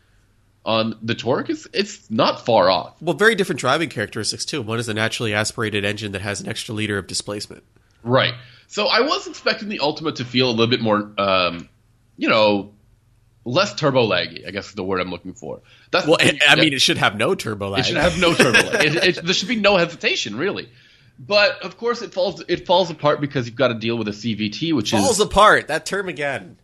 [0.65, 2.95] on the torque is it's not far off.
[3.01, 4.61] Well, very different driving characteristics too.
[4.61, 7.63] One is a naturally aspirated engine that has an extra liter of displacement.
[8.03, 8.33] Right.
[8.67, 11.69] So I was expecting the Altima to feel a little bit more, um,
[12.17, 12.73] you know,
[13.45, 14.45] less turbo laggy.
[14.47, 15.61] I guess is the word I'm looking for.
[15.91, 16.17] That's Well.
[16.19, 17.79] I mean, it should have no turbo lag.
[17.81, 18.85] it should have no turbo lag.
[18.85, 20.69] It, it, there should be no hesitation, really.
[21.17, 24.11] But of course, it falls it falls apart because you've got to deal with a
[24.11, 24.99] CVT, which is.
[24.99, 25.67] falls is apart.
[25.69, 26.57] That term again.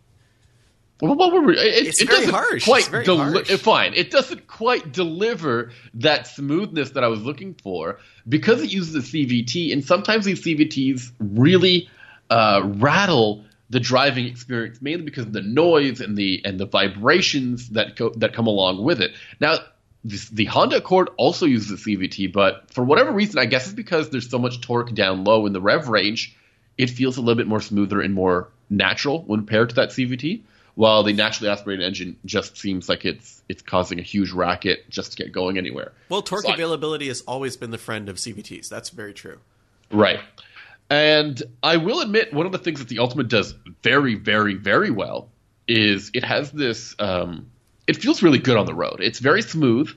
[1.00, 2.64] well, what were we- it, It's it very doesn't harsh.
[2.64, 3.50] Quite It's very deli- harsh.
[3.60, 8.94] Fine, it doesn't quite deliver that smoothness that I was looking for because it uses
[8.94, 11.88] a CVT, and sometimes these CVTs really
[12.28, 17.70] uh, rattle the driving experience, mainly because of the noise and the and the vibrations
[17.70, 19.12] that go, that come along with it.
[19.40, 19.56] Now.
[20.04, 23.74] This, the Honda Accord also uses a CVT, but for whatever reason, I guess it's
[23.74, 26.34] because there's so much torque down low in the rev range,
[26.76, 30.40] it feels a little bit more smoother and more natural when paired to that CVT.
[30.74, 35.12] while the naturally aspirated engine just seems like it's it's causing a huge racket just
[35.12, 35.92] to get going anywhere.
[36.08, 38.68] Well, torque So I- availability has always been the friend of CVTs.
[38.68, 39.38] That's very true.
[39.92, 40.18] Right.
[40.92, 44.90] And I will admit, one of the things that the Ultimate does very, very, very
[44.90, 45.30] well
[45.66, 46.94] is it has this.
[46.98, 47.50] Um,
[47.86, 48.98] it feels really good on the road.
[49.00, 49.90] It's very smooth.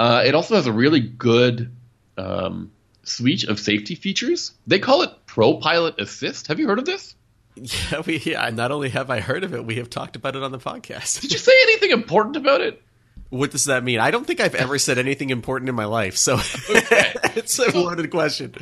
[0.00, 1.70] Uh, it also has a really good
[2.18, 2.72] um,
[3.04, 4.50] suite of safety features.
[4.66, 6.48] They call it Pro Pilot Assist.
[6.48, 7.14] Have you heard of this?
[7.56, 8.18] Yeah, we.
[8.18, 10.58] Yeah, not only have I heard of it, we have talked about it on the
[10.58, 11.20] podcast.
[11.20, 12.82] Did you say anything important about it?
[13.30, 14.00] What does that mean?
[14.00, 16.34] I don't think I've ever said anything important in my life, so
[16.68, 18.54] it's a loaded question.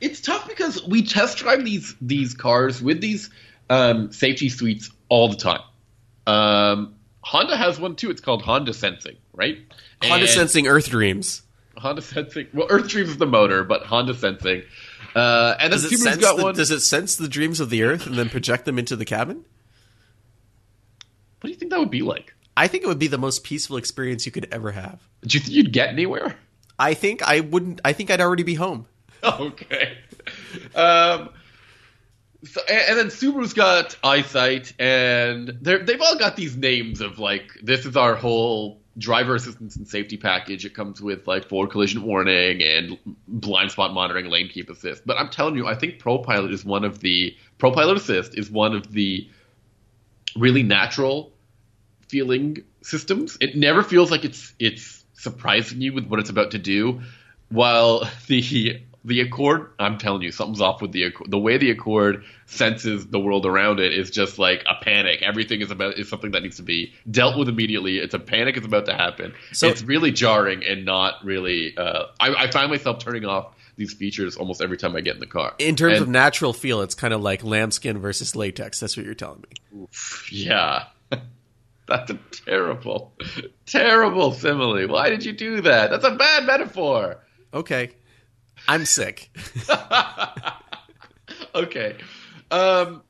[0.00, 3.30] it's tough because we test drive these these cars with these
[3.70, 5.60] um, safety suites all the time.
[6.26, 8.10] Um, Honda has one too.
[8.10, 9.58] It's called Honda Sensing, right?
[10.02, 11.42] Honda And- Sensing Earth Dreams.
[11.76, 12.48] Honda Sensing.
[12.52, 14.62] Well, Earth Dreams is the motor, but Honda Sensing.
[15.14, 16.54] Uh, and then Does it, Subaru's got the, one.
[16.56, 19.44] does it sense the dreams of the Earth and then project them into the cabin?
[21.40, 22.34] What do you think that would be like?
[22.58, 25.00] I think it would be the most peaceful experience you could ever have.
[25.22, 26.36] Do you think you'd get anywhere?
[26.76, 27.80] I think I wouldn't.
[27.84, 28.86] I think I'd already be home.
[29.22, 29.96] okay.
[30.74, 31.30] Um,
[32.42, 37.20] so, and, and then Subaru's got eyesight, and they're, they've all got these names of
[37.20, 40.64] like this is our whole driver assistance and safety package.
[40.64, 45.06] It comes with like forward collision warning and blind spot monitoring, lane keep assist.
[45.06, 48.36] But I'm telling you, I think Pro Pilot is one of the Pro Pilot Assist
[48.36, 49.30] is one of the
[50.36, 51.32] really natural
[52.08, 53.36] feeling systems.
[53.40, 57.00] It never feels like it's it's surprising you with what it's about to do.
[57.48, 61.30] While the the Accord, I'm telling you, something's off with the Accord.
[61.30, 65.22] The way the Accord senses the world around it is just like a panic.
[65.22, 67.98] Everything is about is something that needs to be dealt with immediately.
[67.98, 69.34] It's a panic is about to happen.
[69.52, 71.76] So- it's really jarring and not really.
[71.76, 75.20] Uh, I, I find myself turning off these features almost every time I get in
[75.20, 75.54] the car.
[75.58, 78.80] In terms And- of natural feel, it's kind of like lambskin versus latex.
[78.80, 79.86] That's what you're telling me.
[80.32, 80.86] Yeah.
[81.88, 83.14] That's a terrible,
[83.66, 84.86] terrible simile.
[84.86, 85.90] Why did you do that?
[85.90, 87.24] That's a bad metaphor.
[87.54, 87.92] Okay,
[88.68, 89.30] I'm sick.
[91.54, 91.96] okay.
[92.50, 93.02] Um,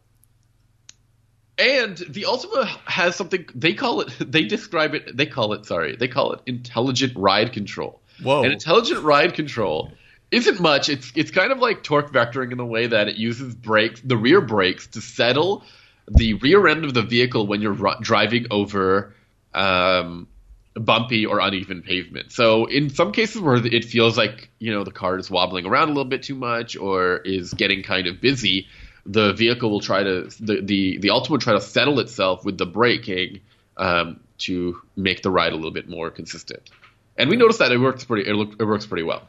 [1.59, 4.15] and the Altima has something they call it.
[4.21, 5.17] They describe it.
[5.17, 5.67] They call it.
[5.67, 8.01] Sorry, they call it intelligent ride control.
[8.23, 8.45] Whoa.
[8.45, 9.93] And intelligent ride control
[10.31, 10.89] isn't much.
[10.89, 14.17] It's it's kind of like torque vectoring in the way that it uses brakes, the
[14.17, 15.65] rear brakes, to settle
[16.11, 19.15] the rear end of the vehicle when you're driving over
[19.55, 20.29] um,
[20.75, 22.33] bumpy or uneven pavement.
[22.33, 25.89] So in some cases where it feels like you know the car is wobbling around
[25.89, 28.69] a little bit too much or is getting kind of busy,
[29.07, 32.59] the vehicle will try to the the, the Altima will try to settle itself with
[32.59, 33.41] the braking
[33.77, 36.71] um, to make the ride a little bit more consistent.
[37.17, 39.23] And we noticed that it works pretty it, it works pretty well.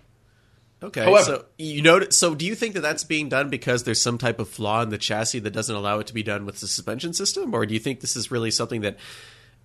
[0.82, 4.02] Okay, However- so you know, so do you think that that's being done because there's
[4.02, 6.60] some type of flaw in the chassis that doesn't allow it to be done with
[6.60, 8.98] the suspension system, or do you think this is really something that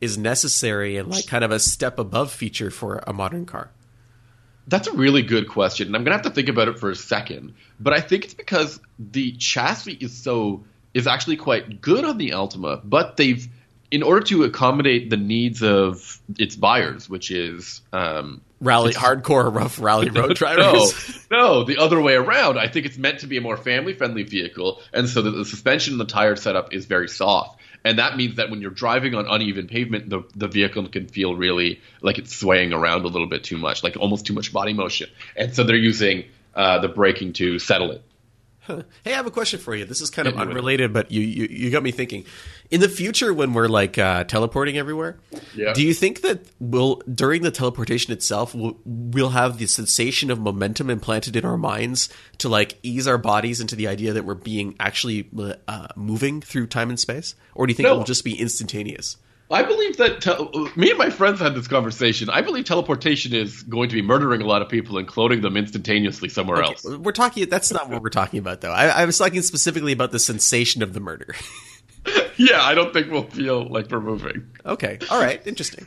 [0.00, 3.70] is necessary and like kind of a step above feature for a modern car?
[4.66, 6.96] That's a really good question, and I'm gonna have to think about it for a
[6.96, 7.54] second.
[7.78, 12.30] But I think it's because the chassis is so is actually quite good on the
[12.30, 13.46] Altima, but they've
[13.94, 19.78] in order to accommodate the needs of its buyers, which is um, Rally, hardcore, rough
[19.78, 21.26] rally road no, drivers.
[21.30, 22.58] no, the other way around.
[22.58, 25.94] I think it's meant to be a more family-friendly vehicle, and so the, the suspension
[25.94, 29.28] and the tire setup is very soft, and that means that when you're driving on
[29.28, 33.44] uneven pavement, the the vehicle can feel really like it's swaying around a little bit
[33.44, 36.24] too much, like almost too much body motion, and so they're using
[36.56, 38.02] uh, the braking to settle it.
[38.66, 39.84] Hey, I have a question for you.
[39.84, 40.58] This is kind of Hit me with it.
[40.58, 42.24] unrelated, but you, you you got me thinking.
[42.70, 45.18] In the future, when we're like uh, teleporting everywhere,
[45.54, 45.72] Yeah.
[45.74, 50.40] do you think that we'll during the teleportation itself we'll, we'll have the sensation of
[50.40, 54.34] momentum implanted in our minds to like ease our bodies into the idea that we're
[54.34, 55.28] being actually
[55.68, 57.94] uh, moving through time and space, or do you think No.
[57.94, 59.18] it will just be instantaneous?
[59.50, 62.30] I believe that tel- me and my friends had this conversation.
[62.30, 65.56] I believe teleportation is going to be murdering a lot of people and cloning them
[65.56, 66.84] instantaneously somewhere else.
[66.84, 67.48] We're talking.
[67.48, 68.72] That's not what we're talking about, though.
[68.72, 71.34] I, I was talking specifically about the sensation of the murder.
[72.36, 74.50] Yeah, I don't think we'll feel like we're moving.
[74.66, 75.86] okay, all right, interesting.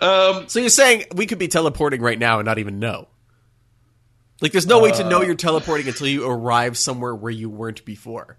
[0.00, 3.08] Um, So you're saying we could be teleporting right now and not even know?
[4.40, 7.84] Like, there's no way to know you're teleporting until you arrive somewhere where you weren't
[7.84, 8.36] before.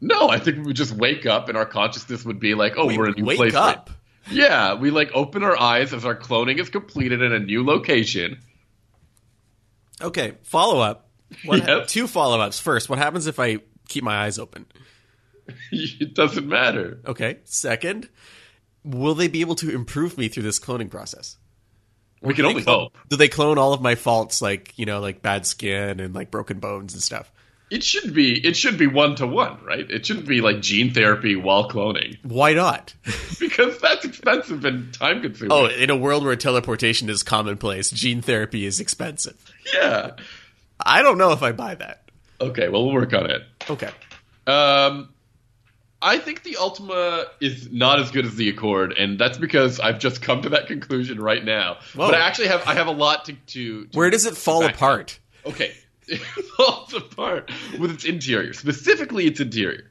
[0.00, 2.86] No, I think we would just wake up and our consciousness would be like, oh,
[2.86, 3.54] We we're in a new wake place.
[3.54, 3.90] up.
[4.30, 8.38] Yeah, we like open our eyes as our cloning is completed in a new location.
[10.00, 11.08] Okay, follow up.
[11.44, 11.86] What, Yep.
[11.88, 12.58] Two follow ups.
[12.60, 13.58] First, what happens if I
[13.88, 14.66] keep my eyes open?
[15.72, 17.00] it doesn't matter.
[17.06, 17.38] Okay.
[17.44, 18.08] Second,
[18.84, 21.36] will they be able to improve me through this cloning process?
[22.22, 22.98] We can only clone- hope.
[23.08, 26.30] Do they clone all of my faults, like you know, like bad skin and like
[26.30, 27.30] broken bones and stuff?
[27.70, 29.88] It should be it should be one to one, right?
[29.88, 32.94] It shouldn't be like gene therapy while cloning Why not?
[33.40, 35.52] because that's expensive and time consuming.
[35.52, 39.36] Oh, in a world where teleportation is commonplace, gene therapy is expensive.
[39.72, 40.12] yeah.
[40.84, 42.10] I don't know if I buy that.
[42.40, 43.42] Okay, well we'll work on it.
[43.68, 43.90] Okay.
[44.46, 45.10] Um,
[46.02, 49.98] I think the Altima is not as good as the Accord, and that's because I've
[49.98, 51.74] just come to that conclusion right now.
[51.94, 52.08] Whoa.
[52.08, 53.86] But I actually have I have a lot to to.
[53.86, 55.18] to Where does it fall apart?
[55.44, 55.74] Okay,
[56.10, 56.18] it
[56.56, 59.90] falls apart with its interior, specifically its interior.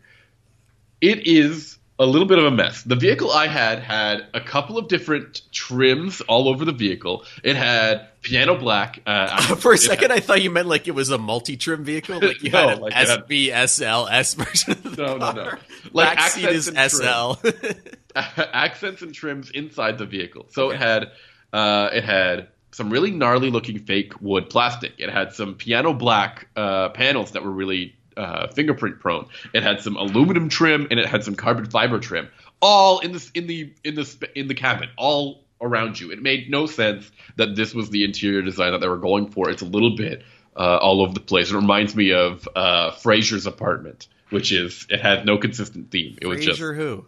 [1.02, 2.82] It is a little bit of a mess.
[2.84, 7.26] The vehicle I had had a couple of different trims all over the vehicle.
[7.44, 9.02] It had piano black.
[9.06, 12.20] Uh, For a second, had- I thought you meant like it was a multi-trim vehicle,
[12.22, 15.34] like you No, had like SBSLS version of the No, no, car.
[15.36, 15.58] no.
[15.92, 18.40] Like Back seat is accents and SL.
[18.54, 20.46] accents and trims inside the vehicle.
[20.52, 21.12] So it had
[21.52, 24.94] uh, it had some really gnarly looking fake wood plastic.
[24.98, 29.28] It had some piano black uh, panels that were really uh, fingerprint prone.
[29.54, 32.30] It had some aluminum trim and it had some carbon fiber trim,
[32.62, 36.12] all in the in the in the in the cabin, all around you.
[36.12, 39.50] It made no sense that this was the interior design that they were going for.
[39.50, 40.24] It's a little bit
[40.56, 41.52] uh, all over the place.
[41.52, 46.18] It reminds me of uh, Frasier's apartment, which is it had no consistent theme.
[46.22, 47.06] It was just who?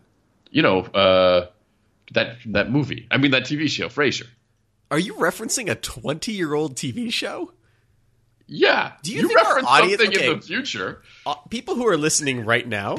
[0.52, 1.48] you know, uh,
[2.14, 3.08] that that movie.
[3.10, 4.28] I mean, that TV show, Frasier.
[4.92, 7.54] Are you referencing a 20-year-old TV show?
[8.46, 8.92] Yeah.
[9.02, 10.32] Do you think our reference audience- something okay.
[10.32, 11.02] in the future?
[11.26, 12.98] Uh, people who are listening right now,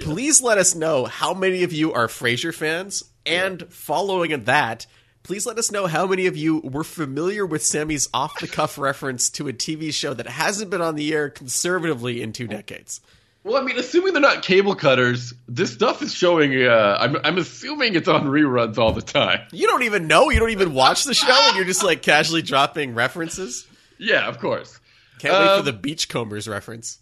[0.00, 4.86] please let us know how many of you are Frasier fans, and following that,
[5.24, 9.48] please let us know how many of you were familiar with Sammy's off-the-cuff reference to
[9.48, 13.00] a TV show that hasn't been on the air conservatively in two decades.
[13.44, 16.54] Well, I mean, assuming they're not cable cutters, this stuff is showing.
[16.62, 19.40] Uh, I'm, I'm assuming it's on reruns all the time.
[19.50, 20.30] You don't even know.
[20.30, 23.66] You don't even watch the show, and you're just like casually dropping references.
[23.98, 24.78] Yeah, of course.
[25.18, 26.98] Can't wait for Um, the Beachcombers reference.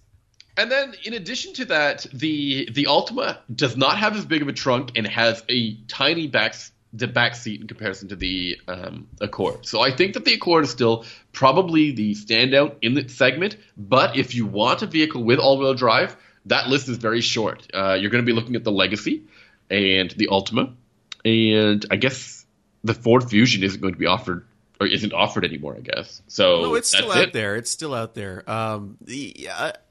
[0.57, 4.48] And then, in addition to that, the the Altima does not have as big of
[4.48, 6.55] a trunk and has a tiny back
[6.92, 9.64] the back seat in comparison to the um, Accord.
[9.64, 13.57] So I think that the Accord is still probably the standout in the segment.
[13.76, 17.66] But if you want a vehicle with all-wheel drive, that list is very short.
[17.72, 19.22] Uh, you're going to be looking at the Legacy
[19.70, 20.74] and the Altima,
[21.24, 22.44] and I guess
[22.85, 24.46] the Ford Fusion isn't going to be offered
[24.81, 25.76] or isn't offered anymore.
[25.76, 26.62] I guess so.
[26.62, 27.33] No, it's still out it.
[27.33, 27.57] there.
[27.57, 28.48] It's still out there.
[28.50, 29.48] Um, the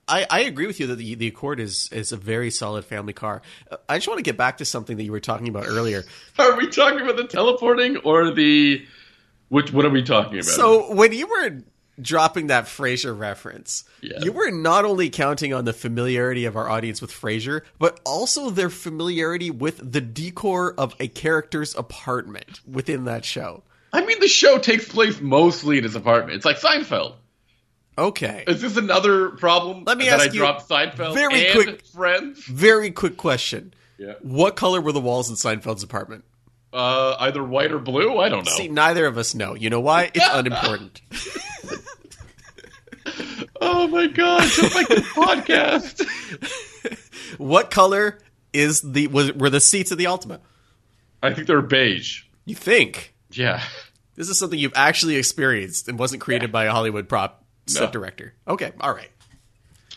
[0.10, 3.14] I, I agree with you that the, the Accord is is a very solid family
[3.14, 3.42] car.
[3.70, 6.04] Uh, I just want to get back to something that you were talking about earlier.
[6.40, 8.86] Are we talking about the teleporting or the
[9.50, 9.72] which?
[9.72, 10.46] What are we talking about?
[10.46, 11.62] So when you were
[12.02, 14.20] dropping that Frasier reference, Yeah.
[14.22, 18.50] you were not only counting on the familiarity of our audience with Frasier, but also
[18.50, 23.64] their familiarity with the decor of a character's apartment within that show.
[23.92, 26.36] I mean, the show takes place mostly in his apartment.
[26.36, 27.16] It's like Seinfeld.
[27.98, 28.44] Okay.
[28.48, 29.84] Is this another problem?
[29.86, 32.46] Let me that ask I you dropped Seinfeld very and quick- Friends.
[32.46, 33.74] Very quick question.
[33.98, 34.14] Yeah.
[34.22, 36.24] What color were the walls in Seinfeld's apartment?
[36.72, 38.20] Uh, either white or blue.
[38.20, 38.52] I don't know.
[38.52, 39.56] See, neither of us know.
[39.56, 40.12] You know why?
[40.14, 41.02] It's unimportant.
[43.62, 44.42] oh my god!
[44.44, 46.06] Just like this podcast.
[47.38, 48.20] what color
[48.54, 50.40] is the was, were the seats of the Altima?
[51.22, 52.24] I think they're beige.
[52.46, 53.62] You think Yeah.
[54.16, 57.92] this is something you've actually experienced and wasn't created by a Hollywood prop set No.
[57.92, 58.34] director?
[58.48, 59.12] Okay, all right.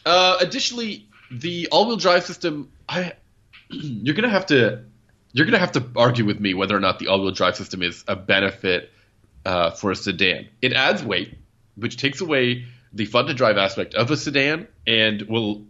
[0.04, 2.70] Uh, additionally, the all-wheel drive system.
[2.88, 3.12] I
[3.70, 4.84] you're gonna have to
[5.32, 8.04] you're gonna have to argue with me whether or not the all-wheel drive system is
[8.08, 8.90] a benefit
[9.46, 10.48] uh, for a sedan.
[10.60, 11.38] It adds weight,
[11.76, 15.64] which takes away the fun-to-drive aspect of a sedan, and will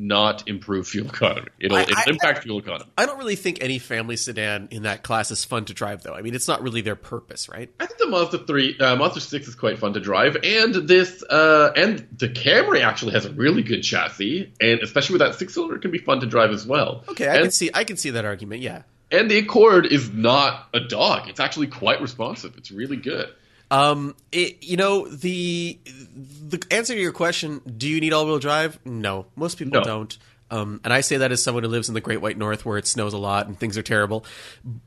[0.00, 1.48] not improve fuel economy.
[1.58, 2.88] It'll, I- it'll I- impact fuel economy.
[2.96, 6.14] I don't really think any family sedan in that class is fun to drive, though.
[6.14, 7.68] I mean, it's not really their purpose, right?
[7.80, 11.22] I think the Mazda three, uh, Mazda six is quite fun to drive, and this,
[11.24, 15.54] uh, and the Camry actually has a really good chassis, and especially with that six
[15.54, 17.02] cylinder, it can be fun to drive as well.
[17.08, 18.62] Okay, I and, can see I can see that argument.
[18.62, 18.82] Yeah.
[19.10, 22.54] and the Accord is not a dog; it's actually quite responsive.
[22.56, 23.30] It's really good.
[23.70, 28.78] Um, it, you know the the answer to your question: Do you need all-wheel drive?
[28.84, 29.84] No, most people No.
[29.84, 30.18] don't.
[30.50, 32.78] Um, and I say that as someone who lives in the Great White North, where
[32.78, 34.24] it snows a lot and things are terrible.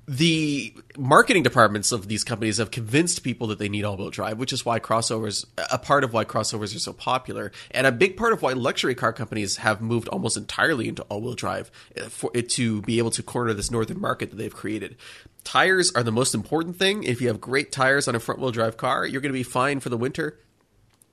[0.08, 4.52] The marketing departments of these companies have convinced people that they need all-wheel drive, which
[4.54, 8.34] is why crossovers, a part of why crossovers are so popular, and a big part
[8.34, 12.50] of why luxury car companies have moved almost entirely into all-wheel drive uh, for it
[12.50, 14.98] to be able to corner this northern market that they've created.
[15.44, 17.04] Tires are the most important thing.
[17.04, 19.80] If you have great tires on a front-wheel drive car, you're going to be fine
[19.80, 20.38] for the winter.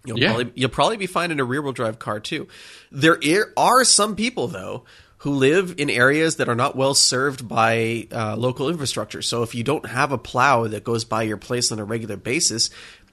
[0.04, 0.32] You'll Yeah.
[0.34, 2.46] probably you'll probably be fine in a rear wheel drive car too.
[2.92, 3.18] There
[3.56, 4.84] are some people though
[5.22, 9.20] who live in areas that are not well served by uh, local infrastructure.
[9.22, 12.16] So if you don't have a plow that goes by your place on a regular
[12.16, 12.70] basis,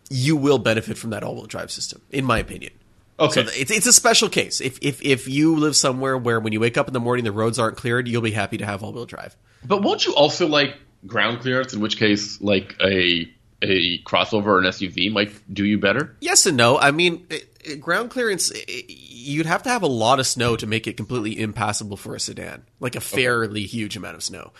[0.09, 2.71] you will benefit from that all wheel drive system, in my opinion.
[3.19, 3.45] Okay.
[3.45, 4.61] So it's it's a special case.
[4.61, 7.31] If if if you live somewhere where when you wake up in the morning the
[7.31, 9.35] roads aren't cleared, you'll be happy to have all wheel drive.
[9.65, 10.75] But won't you also like
[11.05, 11.73] ground clearance?
[11.73, 13.31] In which case, like a
[13.61, 16.15] a crossover or an SUV might do you better.
[16.19, 16.77] Yes and no.
[16.77, 20.55] I mean, it, it, ground clearance, it, you'd have to have a lot of snow
[20.55, 24.51] to make it completely impassable for a sedan, like a fairly huge amount of snow.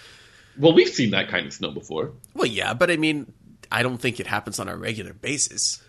[0.58, 2.14] Well, we've seen that kind of snow before.
[2.34, 3.32] Well, yeah, but I mean,
[3.72, 5.82] I don't think it happens on a regular basis.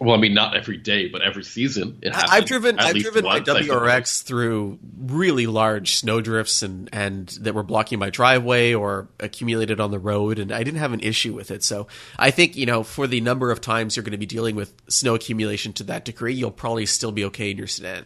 [0.00, 1.98] Well, I mean, not every day, but every season.
[2.02, 7.28] It happens I've driven I've driven my WRX through really large snow drifts and and
[7.40, 11.00] that were blocking my driveway or accumulated on the road, and I didn't have an
[11.00, 11.62] issue with it.
[11.62, 11.86] So
[12.18, 14.74] I think you know for the number of times you're going to be dealing with
[14.88, 18.04] snow accumulation to that degree, you'll probably still be okay in your sedan.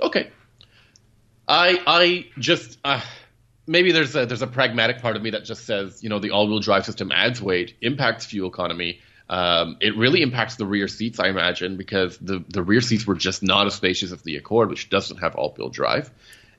[0.00, 0.30] Okay.
[1.46, 3.00] I I just uh,
[3.68, 6.32] maybe there's a there's a pragmatic part of me that just says you know the
[6.32, 9.00] all wheel drive system adds weight, impacts fuel economy.
[9.32, 13.14] Um, it really impacts the rear seats, I imagine, because the the rear seats were
[13.14, 16.10] just not as spacious as the Accord, which doesn't have all wheel drive.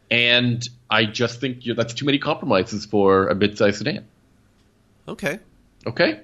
[0.10, 4.06] And I just think that's too many compromises for a mid-sized sedan.
[5.08, 5.40] Okay.
[5.86, 6.22] Okay.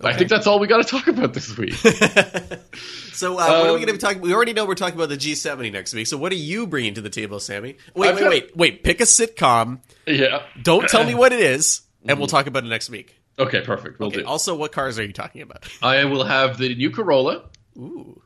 [0.00, 1.74] I think that's all we got to talk about this week.
[3.14, 4.20] So uh, what are we Um, going to be talking?
[4.22, 6.08] We already know we're talking about the G70 next week.
[6.08, 7.76] So what are you bringing to the table, Sammy?
[7.94, 8.82] Wait, I've wait, got- wait, wait.
[8.82, 9.78] Pick a sitcom.
[10.04, 10.42] yeah.
[10.60, 13.16] Don't tell me what it is, and we'll talk about it next week.
[13.38, 13.98] Okay, perfect.
[13.98, 14.20] We'll Okay.
[14.20, 14.26] do.
[14.26, 15.66] Also, what cars are you talking about?
[15.82, 17.44] I will have the new Corolla,
[17.76, 18.20] Ooh.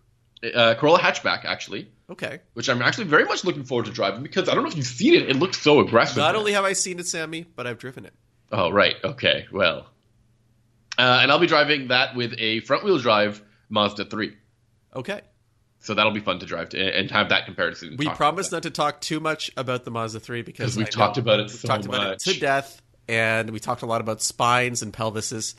[0.54, 1.88] uh, Corolla hatchback, actually.
[2.10, 2.40] Okay.
[2.54, 4.86] which I'm actually very much looking forward to driving because I don't know if you've
[4.86, 5.28] seen it.
[5.28, 6.16] It looks so aggressive.
[6.16, 8.14] Not only have I seen it, Sammy, but I've driven it.
[8.50, 8.96] oh, right.
[9.04, 9.46] Okay.
[9.52, 9.86] Well,
[10.98, 14.34] uh, and I'll be driving that with a front wheel drive Mazda 3.
[14.96, 15.20] Okay.
[15.80, 17.96] So that'll be fun to drive to, and have that comparison.
[17.98, 21.16] We promise not to talk too much about the Mazda 3 because we've I talked
[21.18, 22.24] know about it we've so talked about it much.
[22.24, 25.54] to death, and we talked a lot about spines and pelvises,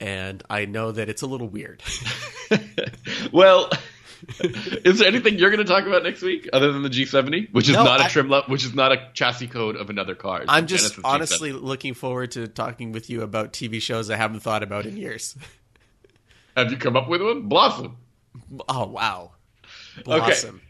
[0.00, 1.82] and I know that it's a little weird.
[3.32, 3.70] well,
[4.84, 7.68] is there anything you're going to talk about next week other than the G70, which
[7.68, 10.14] is No, not a I- trim level, which is not a chassis code of another
[10.14, 10.44] car?
[10.48, 11.62] I'm just Genesis honestly G70.
[11.62, 15.36] looking forward to talking with you about TV shows I haven't thought about in years.
[16.56, 17.42] Have you come up with one?
[17.48, 17.96] Blossom.
[18.68, 19.32] Oh wow,
[20.04, 20.60] Blossom.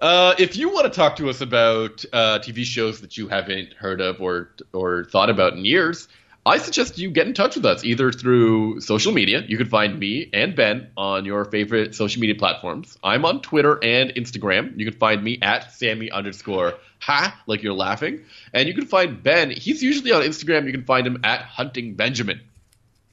[0.00, 3.72] Uh, if you want to talk to us about uh, TV shows that you haven't
[3.72, 6.06] heard of or or thought about in years,
[6.44, 9.42] I suggest you get in touch with us either through social media.
[9.48, 12.98] You can find me and Ben on your favorite social media platforms.
[13.02, 14.78] I'm on Twitter and Instagram.
[14.78, 18.20] You can find me at Sammy underscore ha, like you're laughing.
[18.52, 19.50] And you can find Ben.
[19.50, 20.66] He's usually on Instagram.
[20.66, 22.40] You can find him at Hunting Benjamin.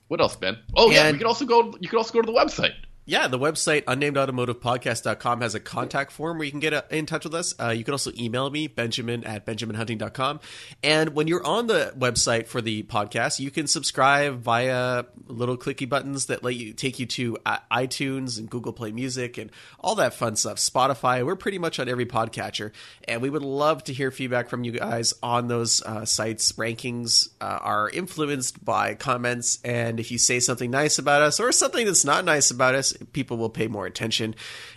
[0.10, 0.58] What else, Ben?
[0.76, 1.76] Oh yeah, And- we can also go.
[1.80, 2.74] You can also go to the website.
[3.06, 7.26] Yeah, the website unnamedautomotivepodcast.com has a contact form where you can get uh, in touch
[7.26, 7.54] with us.
[7.60, 10.39] Uh, you can also email me, benjamin at benjaminhunting.com.
[10.82, 15.88] And when you're on the website for the podcast, you can subscribe via little clicky
[15.88, 19.51] buttons that let you take you to uh, iTunes and Google Play Music and
[19.82, 20.56] all that fun stuff.
[20.56, 22.72] Spotify, we're pretty much on every podcatcher.
[23.06, 26.54] And we would love to hear feedback from you guys on those uh, sites.
[26.54, 29.60] Rankings uh, are influenced by comments.
[29.66, 32.93] And if you say something nice about us or something that's not nice about us,
[33.14, 34.36] people will pay more attention.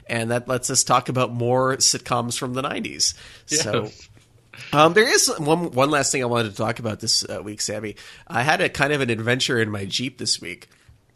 [0.09, 3.15] And that lets us talk about more sitcoms from the 90s.
[3.47, 3.91] So.
[4.73, 7.61] Um, there is one one last thing I wanted to talk about this uh, week,
[7.61, 7.97] Sammy.
[8.27, 10.71] I had a kind of an adventure in my Jeep this week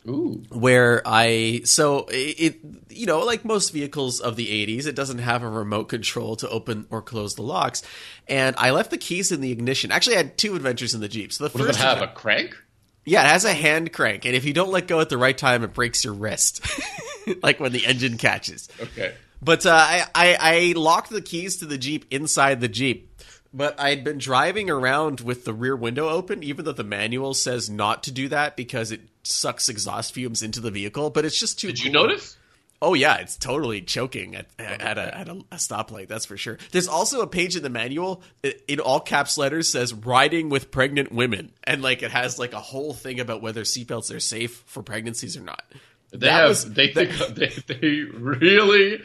[0.08, 0.42] Ooh.
[0.50, 5.42] where I so it, you know like most vehicles of the 80s it doesn't have
[5.42, 7.82] a remote control to open or close the locks
[8.26, 9.92] and I left the keys in the ignition.
[9.92, 11.32] Actually I had two adventures in the Jeep.
[11.32, 12.02] So the What does first it have?
[12.02, 12.56] A crank?
[13.04, 15.36] Yeah, it has a hand crank and if you don't let go at the right
[15.36, 16.64] time it breaks your wrist.
[17.42, 18.68] like when the engine catches.
[18.80, 19.14] Okay.
[19.42, 23.08] But uh, I, I I locked the keys to the Jeep inside the Jeep.
[23.52, 27.68] But I'd been driving around with the rear window open, even though the manual says
[27.68, 31.10] not to do that because it sucks exhaust fumes into the vehicle.
[31.10, 31.68] But it's just too.
[31.68, 32.36] Did you notice?
[32.82, 36.08] Oh yeah, it's totally choking at, at, a, at a, a stoplight.
[36.08, 36.56] That's for sure.
[36.72, 38.22] There's also a page in the manual
[38.66, 42.60] in all caps letters says "riding with pregnant women," and like it has like a
[42.60, 45.62] whole thing about whether seatbelts are safe for pregnancies or not.
[46.10, 46.48] They That have.
[46.48, 49.02] was- they think they, they really,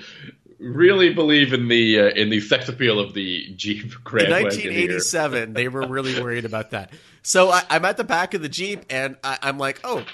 [0.58, 4.44] really believe in the uh, in the sex appeal of the Jeep Grand In Wagoneer.
[4.44, 6.92] 1987, they were really worried about that.
[7.24, 10.06] So I, I'm at the back of the Jeep, and I, I'm like, oh,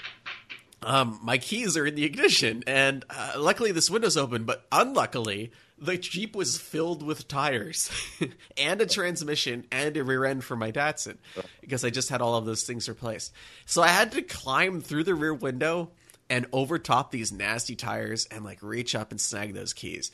[0.84, 5.52] um, my keys are in the ignition, and uh, luckily this window's open, but unluckily
[5.82, 7.90] the Jeep was filled with tires
[8.56, 11.18] and a transmission and a rear end for my Datsun
[11.60, 13.32] because I just had all of those things replaced.
[13.66, 15.90] So I had to climb through the rear window
[16.30, 20.12] and overtop these nasty tires and like reach up and snag those keys.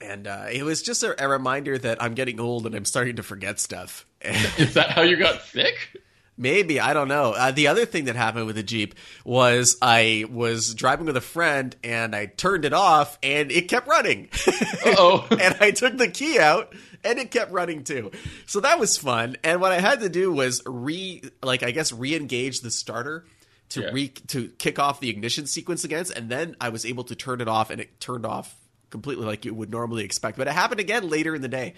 [0.00, 3.16] And uh, it was just a, a reminder that I'm getting old and I'm starting
[3.16, 4.06] to forget stuff.
[4.22, 5.74] Is that how you got sick?
[6.38, 7.32] Maybe I don't know.
[7.32, 11.20] Uh, the other thing that happened with the Jeep was I was driving with a
[11.20, 14.28] friend and I turned it off and it kept running.
[14.86, 15.26] oh.
[15.30, 16.72] and I took the key out
[17.02, 18.12] and it kept running too.
[18.46, 19.36] So that was fun.
[19.42, 23.24] And what I had to do was re like I guess re-engage the starter
[23.70, 23.90] to Yeah.
[23.92, 27.40] re to kick off the ignition sequence again and then I was able to turn
[27.40, 28.54] it off and it turned off
[28.90, 30.38] completely like you would normally expect.
[30.38, 31.74] But it happened again later in the day.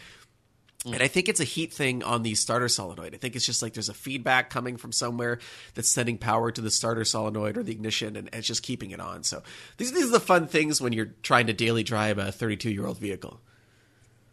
[0.85, 0.95] Mm.
[0.95, 3.15] And I think it's a heat thing on the starter solenoid.
[3.15, 5.39] I think it's just like there's a feedback coming from somewhere
[5.75, 9.01] that's sending power to the starter solenoid or the ignition and it's just keeping it
[9.01, 9.23] on.
[9.23, 9.43] So
[9.77, 12.87] these, these are the fun things when you're trying to daily drive a 32 year
[12.87, 13.41] old vehicle.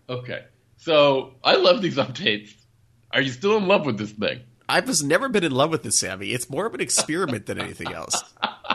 [0.10, 0.46] Okay.
[0.78, 2.54] So I love these updates.
[3.12, 4.42] Are you still in love with this thing?
[4.70, 6.32] I've just never been in love with this, Sammy.
[6.32, 8.22] It's more of an experiment than anything else.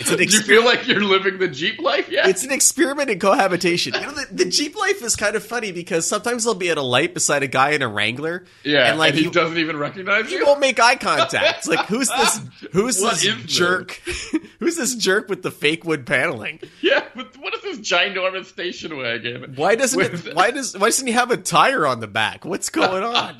[0.00, 2.26] It's an Do you feel like you're living the Jeep life yet?
[2.28, 3.94] It's an experiment in cohabitation.
[3.94, 6.78] You know, the, the Jeep life is kind of funny because sometimes they'll be at
[6.78, 9.76] a light beside a guy in a Wrangler, yeah, and like he, he, doesn't even
[9.76, 10.38] recognize he you.
[10.38, 11.58] He won't make eye contact.
[11.58, 12.40] It's like who's this?
[12.72, 13.92] Who's What this jerk?
[14.58, 16.60] who's this jerk with the fake wood paneling?
[16.80, 19.52] Yeah, but what is this ginormous station wagon?
[19.56, 22.44] Why doesn't With- it, why does why doesn't he have a tire on the back?
[22.44, 23.38] What's going on?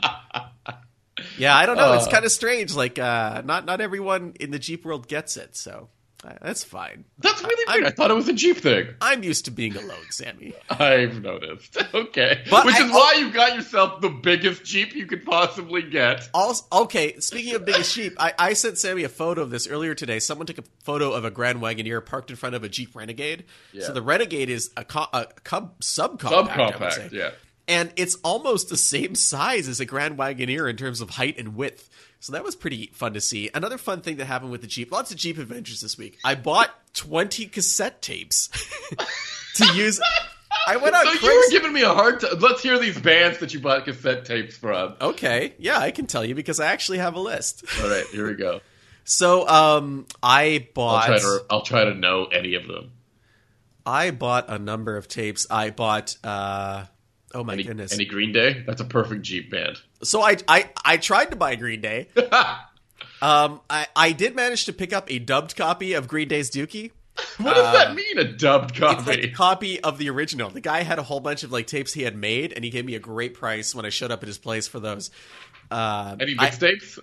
[1.39, 1.95] yeah, I don't know.
[1.95, 2.11] it's Uh.
[2.11, 2.75] kind of strange.
[2.75, 5.89] Like, uh, not not everyone in the Jeep world gets it, so
[6.23, 7.07] Uh, that's fine.
[7.19, 7.87] That's really I- weird.
[7.87, 8.89] I, thought it was a Jeep thing.
[9.01, 10.53] I'm used to being alone, Sammy.
[10.71, 11.77] I've noticed.
[11.95, 15.83] Okay, But which I- is why you got yourself the biggest Jeep you could possibly
[15.83, 16.29] get.
[16.35, 19.95] Also, okay, speaking of biggest sheep, I, I sent Sammy a photo of this earlier
[19.95, 20.19] today.
[20.19, 23.45] Someone took a photo of a Grand Wagoneer parked in front of a Jeep Renegade.
[23.73, 23.87] Yeah.
[23.87, 27.31] So the Renegade is a, co- a cub, subcompact, I Subcompact, yeah.
[27.67, 31.55] And it's almost the same size as a Grand Wagoneer in terms of height and
[31.55, 31.89] width.
[32.21, 33.49] So that was pretty fun to see.
[33.55, 36.19] Another fun thing that happened with the Jeep, lots of Jeep adventures this week.
[36.25, 38.49] I bought 20 cassette tapes
[39.57, 40.01] to use.
[40.67, 41.47] I went on So you Craigslist.
[41.47, 42.39] were giving me a hard time.
[42.41, 44.97] Let's hear these bands that you bought cassette tapes from.
[45.01, 47.65] Okay, yeah, I can tell you because I actually have a list.
[47.83, 48.61] All right, here we go.
[49.05, 51.45] So, um, I I'll bought try to.
[51.49, 52.93] I'll try to know any of them.
[53.87, 55.47] I bought a number of tapes.
[55.51, 56.85] I bought uh
[57.35, 57.93] oh my Any, goodness.
[57.93, 58.63] any Green Day?
[58.67, 59.81] That's a perfect Jeep band.
[60.03, 62.09] so I I I tried to buy Green Day.
[63.23, 66.91] um I I did manage to pick up a dubbed copy of Green Day's Dookie.
[67.39, 68.19] What does that mean?
[68.19, 69.29] A dubbed It's like a copy?
[69.31, 70.49] copy of the original.
[70.49, 72.85] The guy had a whole bunch of like tapes he had made and he gave
[72.87, 75.11] me a great price when I showed up at his place for those.
[75.71, 76.99] Uh, Any mixtapes?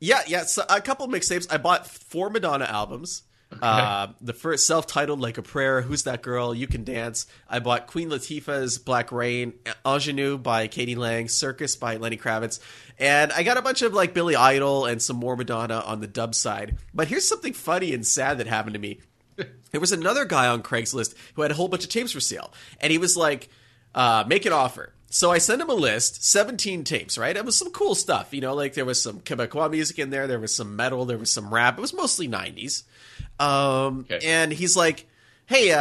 [0.00, 0.42] Yeah, yeah.
[0.44, 1.46] So a couple mixtapes.
[1.50, 3.22] I bought four Madonna albums.
[3.62, 7.86] Uh, the first self-titled "Like a Prayer," "Who's That Girl," "You Can Dance." I bought
[7.86, 10.94] Queen Latifah's "Black Reign," "Ingenue" by k.d.
[10.94, 12.60] lang, "Circus" by Lenny Kravitz,
[12.98, 16.06] and I got a bunch of like Billy Idol and some more Madonna on the
[16.06, 16.78] dub side.
[16.92, 19.00] But here's something funny and sad that happened to me.
[19.72, 22.52] There was another guy on Craigslist who had a whole bunch of tapes for sale,
[22.80, 23.48] and he was like,
[23.92, 27.36] uh, "Make an offer." So I sent him a list, 17 tapes, right?
[27.36, 30.26] It was some cool stuff, you know, like there was some Quebecois music in there,
[30.26, 31.78] there was some metal, there was some rap.
[31.78, 32.82] It was mostly 90s.
[33.38, 34.20] Um, Okay.
[34.26, 35.06] And he's like,
[35.46, 35.80] "Hey, uh,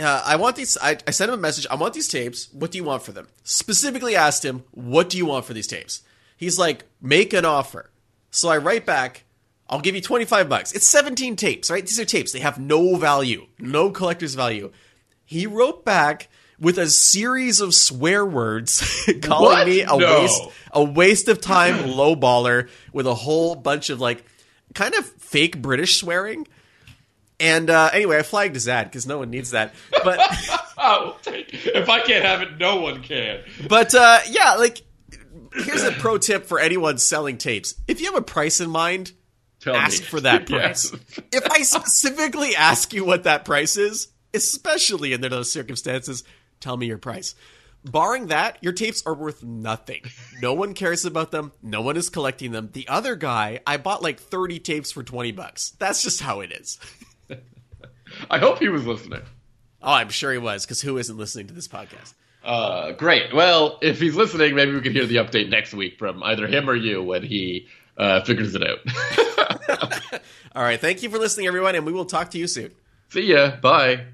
[0.00, 1.66] uh, I want these." I, I sent him a message.
[1.70, 2.48] I want these tapes.
[2.52, 3.28] What do you want for them?
[3.44, 6.02] Specifically asked him, "What do you want for these tapes?"
[6.36, 7.90] He's like, "Make an offer."
[8.30, 9.24] So I write back,
[9.68, 10.72] I'll give you 25 bucks.
[10.72, 11.82] It's 17 tapes, right?
[11.84, 12.32] These are tapes.
[12.32, 14.70] They have no value, no collector's value.
[15.24, 16.28] He wrote back
[16.60, 18.82] with a series of swear words
[19.22, 19.66] calling What?
[19.66, 20.20] me a No.
[20.20, 24.24] waste a waste of time lowballer with a whole bunch of like
[24.76, 26.46] kind of fake British swearing.
[27.40, 29.74] And uh, anyway, I flagged his ad because no one needs that.
[30.04, 30.20] But
[30.78, 33.40] Oh, if I can't have it, no one can.
[33.68, 34.82] But uh, yeah, like
[35.54, 39.12] here's a pro tip for anyone selling tapes: if you have a price in mind,
[39.60, 40.08] Tell ask me.
[40.08, 40.90] for that Yes.
[40.90, 41.02] price.
[41.32, 46.24] if I specifically ask you what that price is, especially in those circumstances,
[46.60, 47.34] tell me your price.
[47.90, 50.02] Barring that, your tapes are worth nothing.
[50.42, 51.52] No one cares about them.
[51.62, 52.70] No one is collecting them.
[52.72, 55.70] The other guy, I bought like 30 tapes for 20 bucks.
[55.78, 56.78] That's just how it is.
[58.30, 59.22] I hope he was listening.
[59.82, 62.14] Oh, I'm sure he was, because who isn't listening to this podcast?
[62.42, 63.34] Uh, great.
[63.34, 66.68] Well, if he's listening, maybe we can hear the update next week from either him
[66.68, 68.78] or you when he uh, figures it out.
[70.54, 70.80] All right.
[70.80, 72.72] Thank you for listening, everyone, and we will talk to you soon.
[73.10, 73.56] See ya.
[73.60, 74.06] Bye.